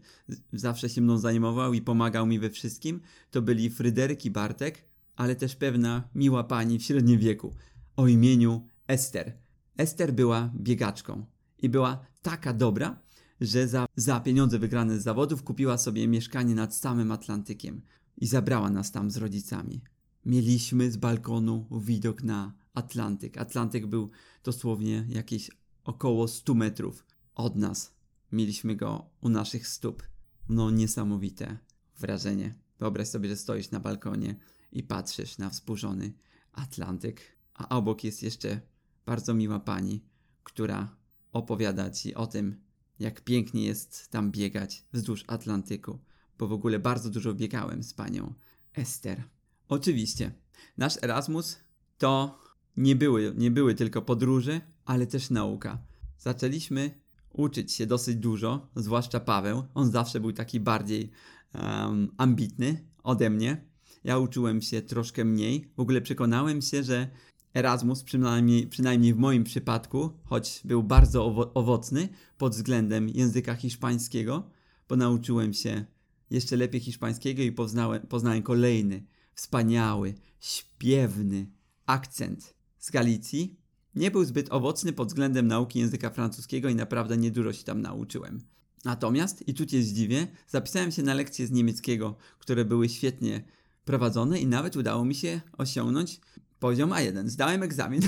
zawsze 0.53 0.89
się 0.89 1.01
mną 1.01 1.19
zajmował 1.19 1.75
i 1.75 1.83
pomagał 1.83 2.27
mi 2.27 2.39
we 2.39 2.51
wszystkim. 2.51 3.01
To 3.31 3.43
byli 3.43 3.71
Fryderyk 3.71 4.25
i 4.25 4.31
Bartek, 4.31 4.88
ale 5.19 5.37
też 5.37 5.57
pewna 5.57 6.09
miła 6.15 6.45
pani 6.45 6.79
w 6.79 6.83
średnim 6.83 7.19
wieku 7.19 7.55
o 7.97 8.07
imieniu 8.07 8.69
Ester. 8.87 9.39
Ester 9.77 10.15
była 10.15 10.53
biegaczką 10.57 11.27
i 11.59 11.69
była 11.69 12.07
taka 12.23 12.53
dobra, 12.53 13.03
że 13.41 13.69
za, 13.69 13.87
za 13.97 14.21
pieniądze 14.21 14.59
wygrane 14.59 15.01
z 15.01 15.03
zawodów 15.03 15.43
kupiła 15.43 15.79
sobie 15.79 16.09
mieszkanie 16.09 16.55
nad 16.55 16.75
samym 16.75 17.13
Atlantykiem 17.13 17.83
i 18.17 18.27
zabrała 18.27 18.71
nas 18.71 18.93
tam 18.93 19.11
z 19.11 19.17
rodzicami. 19.17 19.81
Mieliśmy 20.25 20.91
z 20.91 20.97
balkonu 20.97 21.67
widok 21.81 22.23
na 22.23 22.55
Atlantyk. 22.75 23.39
Atlantyk 23.39 23.87
był 23.87 24.11
dosłownie 24.45 25.07
jakieś 25.09 25.51
około 25.85 26.29
100 26.29 26.55
metrów 26.55 27.07
od 27.35 27.57
nas. 27.57 27.95
Mieliśmy 28.33 28.77
go 28.77 29.11
u 29.21 29.29
naszych 29.29 29.69
stóp. 29.69 30.03
No 30.49 30.71
niesamowite 30.71 31.59
wrażenie. 31.99 32.55
Wyobraź 32.79 33.09
sobie, 33.09 33.29
że 33.29 33.37
stoisz 33.37 33.71
na 33.71 33.81
balkonie 33.81 34.37
i 34.73 34.83
patrzysz 34.83 35.39
na 35.39 35.49
wzburzony 35.49 36.13
Atlantyk, 36.53 37.21
a 37.55 37.69
obok 37.69 38.05
jest 38.05 38.23
jeszcze 38.23 38.61
bardzo 39.07 39.35
miła 39.35 39.61
pani, 39.61 40.05
która 40.45 40.97
opowiada 41.33 41.91
ci 41.91 42.15
o 42.15 42.27
tym, 42.27 42.61
jak 42.99 43.21
pięknie 43.21 43.65
jest 43.65 44.09
tam 44.09 44.31
biegać 44.31 44.85
wzdłuż 44.93 45.25
Atlantyku, 45.27 45.99
bo 46.39 46.49
w 46.49 46.53
ogóle 46.53 46.79
bardzo 46.79 47.11
dużo 47.11 47.35
biegałem 47.35 47.83
z 47.83 47.95
panią 47.95 48.35
Ester. 48.75 49.23
Oczywiście, 49.69 50.33
nasz 50.77 51.03
Erasmus 51.03 51.57
to 51.99 52.41
nie 52.77 52.97
były, 52.97 53.35
nie 53.37 53.51
były 53.51 53.75
tylko 53.75 54.03
podróże, 54.03 54.61
ale 54.85 55.07
też 55.07 55.31
nauka. 55.31 55.79
Zaczęliśmy 56.19 57.01
uczyć 57.33 57.73
się 57.73 57.87
dosyć 57.87 58.17
dużo, 58.17 58.69
zwłaszcza 58.77 59.21
Paweł. 59.21 59.63
On 59.75 59.91
zawsze 59.91 60.21
był 60.21 60.33
taki 60.33 60.61
bardziej 60.61 61.11
um, 61.55 62.13
ambitny 62.17 62.85
ode 63.03 63.31
mnie. 63.31 63.65
Ja 64.05 64.19
uczyłem 64.19 64.63
się 64.63 64.83
troszkę 64.83 65.25
mniej. 65.25 65.71
W 65.77 65.81
ogóle 65.81 66.01
przekonałem 66.01 66.63
się, 66.63 66.83
że 66.83 67.09
Erasmus, 67.55 68.03
przynajmniej, 68.03 68.67
przynajmniej 68.67 69.15
w 69.15 69.19
moim 69.19 69.45
przypadku, 69.45 70.11
choć 70.25 70.61
był 70.65 70.83
bardzo 70.83 71.25
owo 71.25 71.55
owocny 71.55 72.09
pod 72.39 72.55
względem 72.55 73.09
języka 73.09 73.55
hiszpańskiego, 73.55 74.51
bo 74.89 74.97
nauczyłem 74.97 75.55
się 75.55 75.85
jeszcze 76.31 76.57
lepiej 76.57 76.81
hiszpańskiego 76.81 77.43
i 77.43 77.53
poznałem, 77.53 78.07
poznałem 78.07 78.43
kolejny, 78.43 79.05
wspaniały, 79.35 80.15
śpiewny 80.41 81.47
akcent 81.87 82.55
z 82.79 82.91
Galicji. 82.91 83.57
Nie 83.95 84.11
był 84.11 84.25
zbyt 84.25 84.53
owocny 84.53 84.93
pod 84.93 85.09
względem 85.09 85.47
nauki 85.47 85.79
języka 85.79 86.11
francuskiego 86.11 86.69
i 86.69 86.75
naprawdę 86.75 87.17
niedużo 87.17 87.53
się 87.53 87.65
tam 87.65 87.83
nauczyłem. 87.83 88.41
Natomiast, 88.85 89.49
i 89.49 89.55
tu 89.55 89.67
cię 89.67 89.83
zdziwię, 89.83 90.27
zapisałem 90.49 90.91
się 90.91 91.03
na 91.03 91.15
lekcje 91.15 91.47
z 91.47 91.51
niemieckiego, 91.51 92.17
które 92.39 92.65
były 92.65 92.89
świetnie 92.89 93.43
prowadzone 93.89 94.41
i 94.41 94.47
nawet 94.47 94.77
udało 94.77 95.05
mi 95.05 95.15
się 95.15 95.41
osiągnąć 95.59 96.21
poziom 96.59 96.91
A1. 96.91 97.29
Zdałem 97.29 97.63
egzamin 97.63 98.03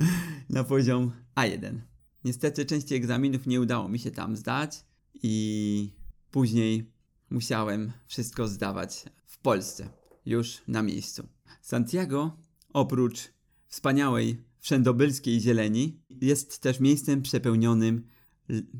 na 0.56 0.64
poziom 0.64 1.12
A1. 1.36 1.78
Niestety 2.24 2.66
części 2.66 2.94
egzaminów 2.94 3.46
nie 3.46 3.60
udało 3.60 3.88
mi 3.88 3.98
się 3.98 4.10
tam 4.10 4.36
zdać 4.36 4.84
i 5.22 5.92
później 6.30 6.90
musiałem 7.30 7.92
wszystko 8.06 8.48
zdawać 8.48 9.04
w 9.26 9.38
Polsce, 9.38 9.88
już 10.26 10.62
na 10.68 10.82
miejscu. 10.82 11.28
Santiago, 11.60 12.36
oprócz 12.72 13.32
wspaniałej 13.68 14.44
wszędobylskiej 14.58 15.40
zieleni, 15.40 16.00
jest 16.10 16.58
też 16.58 16.80
miejscem 16.80 17.22
przepełnionym 17.22 18.06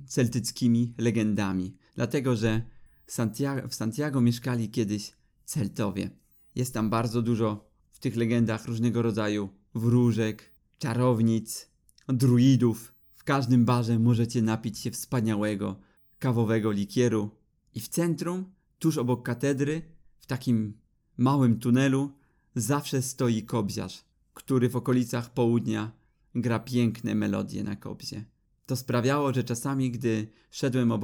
celtyckimi 0.06 0.94
legendami, 0.98 1.76
dlatego 1.94 2.36
że 2.36 2.62
Santiago, 3.06 3.68
w 3.68 3.74
Santiago 3.74 4.20
mieszkali 4.20 4.70
kiedyś 4.70 5.12
Celtowie. 5.44 6.21
Jest 6.54 6.74
tam 6.74 6.90
bardzo 6.90 7.22
dużo 7.22 7.70
w 7.90 7.98
tych 7.98 8.16
legendach 8.16 8.66
różnego 8.66 9.02
rodzaju 9.02 9.48
wróżek, 9.74 10.52
czarownic, 10.78 11.70
druidów. 12.08 12.94
W 13.14 13.24
każdym 13.24 13.64
barze 13.64 13.98
możecie 13.98 14.42
napić 14.42 14.78
się 14.78 14.90
wspaniałego 14.90 15.80
kawowego 16.18 16.72
likieru. 16.72 17.30
I 17.74 17.80
w 17.80 17.88
centrum, 17.88 18.52
tuż 18.78 18.98
obok 18.98 19.26
katedry, 19.26 19.82
w 20.18 20.26
takim 20.26 20.78
małym 21.16 21.58
tunelu, 21.58 22.12
zawsze 22.54 23.02
stoi 23.02 23.42
kobziarz, 23.42 24.04
który 24.34 24.68
w 24.68 24.76
okolicach 24.76 25.32
południa 25.32 25.92
gra 26.34 26.58
piękne 26.58 27.14
melodie 27.14 27.64
na 27.64 27.76
kobzie. 27.76 28.24
To 28.66 28.76
sprawiało, 28.76 29.34
że 29.34 29.44
czasami, 29.44 29.90
gdy 29.90 30.28
szedłem, 30.50 30.92
e, 30.92 30.98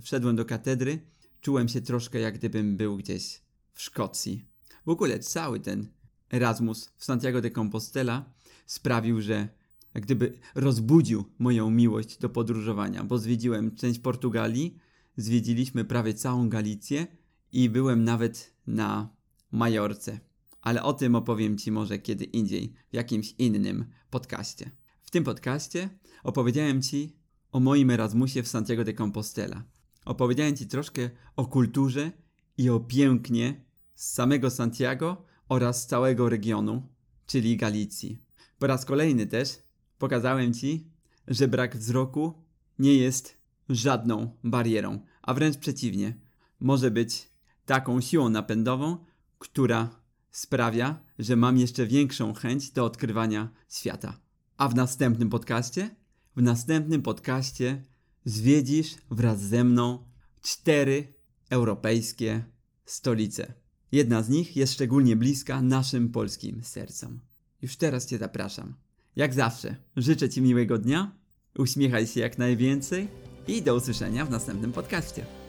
wszedłem 0.00 0.36
do 0.36 0.44
katedry, 0.44 0.98
czułem 1.40 1.68
się 1.68 1.80
troszkę 1.80 2.20
jak 2.20 2.38
gdybym 2.38 2.76
był 2.76 2.96
gdzieś 2.96 3.42
w 3.72 3.82
Szkocji. 3.82 4.53
W 4.86 4.88
ogóle 4.88 5.18
cały 5.18 5.60
ten 5.60 5.88
Erasmus 6.32 6.92
w 6.96 7.04
Santiago 7.04 7.40
de 7.40 7.50
Compostela 7.50 8.32
sprawił, 8.66 9.20
że 9.20 9.48
jak 9.94 10.04
gdyby 10.04 10.38
rozbudził 10.54 11.24
moją 11.38 11.70
miłość 11.70 12.18
do 12.18 12.28
podróżowania, 12.28 13.04
bo 13.04 13.18
zwiedziłem 13.18 13.74
część 13.74 14.00
Portugalii, 14.00 14.78
zwiedziliśmy 15.16 15.84
prawie 15.84 16.14
całą 16.14 16.48
Galicję 16.48 17.06
i 17.52 17.70
byłem 17.70 18.04
nawet 18.04 18.54
na 18.66 19.16
Majorce. 19.52 20.20
Ale 20.60 20.82
o 20.82 20.92
tym 20.92 21.14
opowiem 21.14 21.58
Ci 21.58 21.70
może 21.70 21.98
kiedy 21.98 22.24
indziej, 22.24 22.74
w 22.90 22.94
jakimś 22.94 23.34
innym 23.38 23.84
podcaście. 24.10 24.70
W 25.02 25.10
tym 25.10 25.24
podcaście 25.24 25.88
opowiedziałem 26.22 26.82
Ci 26.82 27.16
o 27.52 27.60
moim 27.60 27.90
Erasmusie 27.90 28.42
w 28.42 28.48
Santiago 28.48 28.84
de 28.84 28.94
Compostela. 28.94 29.64
Opowiedziałem 30.04 30.56
Ci 30.56 30.66
troszkę 30.66 31.10
o 31.36 31.46
kulturze 31.46 32.12
i 32.58 32.70
o 32.70 32.80
pięknie 32.80 33.64
z 33.94 34.12
samego 34.12 34.50
Santiago 34.50 35.24
oraz 35.48 35.86
całego 35.86 36.28
regionu, 36.28 36.88
czyli 37.26 37.56
Galicji. 37.56 38.18
Po 38.58 38.66
raz 38.66 38.84
kolejny 38.84 39.26
też 39.26 39.62
pokazałem 39.98 40.54
Ci, 40.54 40.90
że 41.28 41.48
brak 41.48 41.76
wzroku 41.76 42.44
nie 42.78 42.94
jest 42.94 43.38
żadną 43.68 44.36
barierą, 44.44 45.00
a 45.22 45.34
wręcz 45.34 45.58
przeciwnie, 45.58 46.20
może 46.60 46.90
być 46.90 47.30
taką 47.66 48.00
siłą 48.00 48.28
napędową, 48.28 48.96
która 49.38 50.00
sprawia, 50.30 51.00
że 51.18 51.36
mam 51.36 51.58
jeszcze 51.58 51.86
większą 51.86 52.34
chęć 52.34 52.70
do 52.70 52.84
odkrywania 52.84 53.48
świata. 53.68 54.20
A 54.56 54.68
w 54.68 54.74
następnym 54.74 55.30
podcaście 55.30 55.90
w 56.36 56.42
następnym 56.42 57.02
podcaście 57.02 57.84
zwiedzisz 58.24 58.94
wraz 59.10 59.40
ze 59.40 59.64
mną 59.64 60.04
cztery 60.42 61.14
europejskie 61.50 62.44
stolice. 62.84 63.54
Jedna 63.92 64.22
z 64.22 64.28
nich 64.28 64.56
jest 64.56 64.72
szczególnie 64.72 65.16
bliska 65.16 65.62
naszym 65.62 66.08
polskim 66.08 66.64
sercom. 66.64 67.20
Już 67.62 67.76
teraz 67.76 68.06
Cię 68.06 68.18
zapraszam. 68.18 68.74
Jak 69.16 69.34
zawsze, 69.34 69.76
życzę 69.96 70.28
Ci 70.28 70.42
miłego 70.42 70.78
dnia, 70.78 71.12
uśmiechaj 71.58 72.06
się 72.06 72.20
jak 72.20 72.38
najwięcej 72.38 73.08
i 73.48 73.62
do 73.62 73.74
usłyszenia 73.74 74.24
w 74.24 74.30
następnym 74.30 74.72
podcaście. 74.72 75.43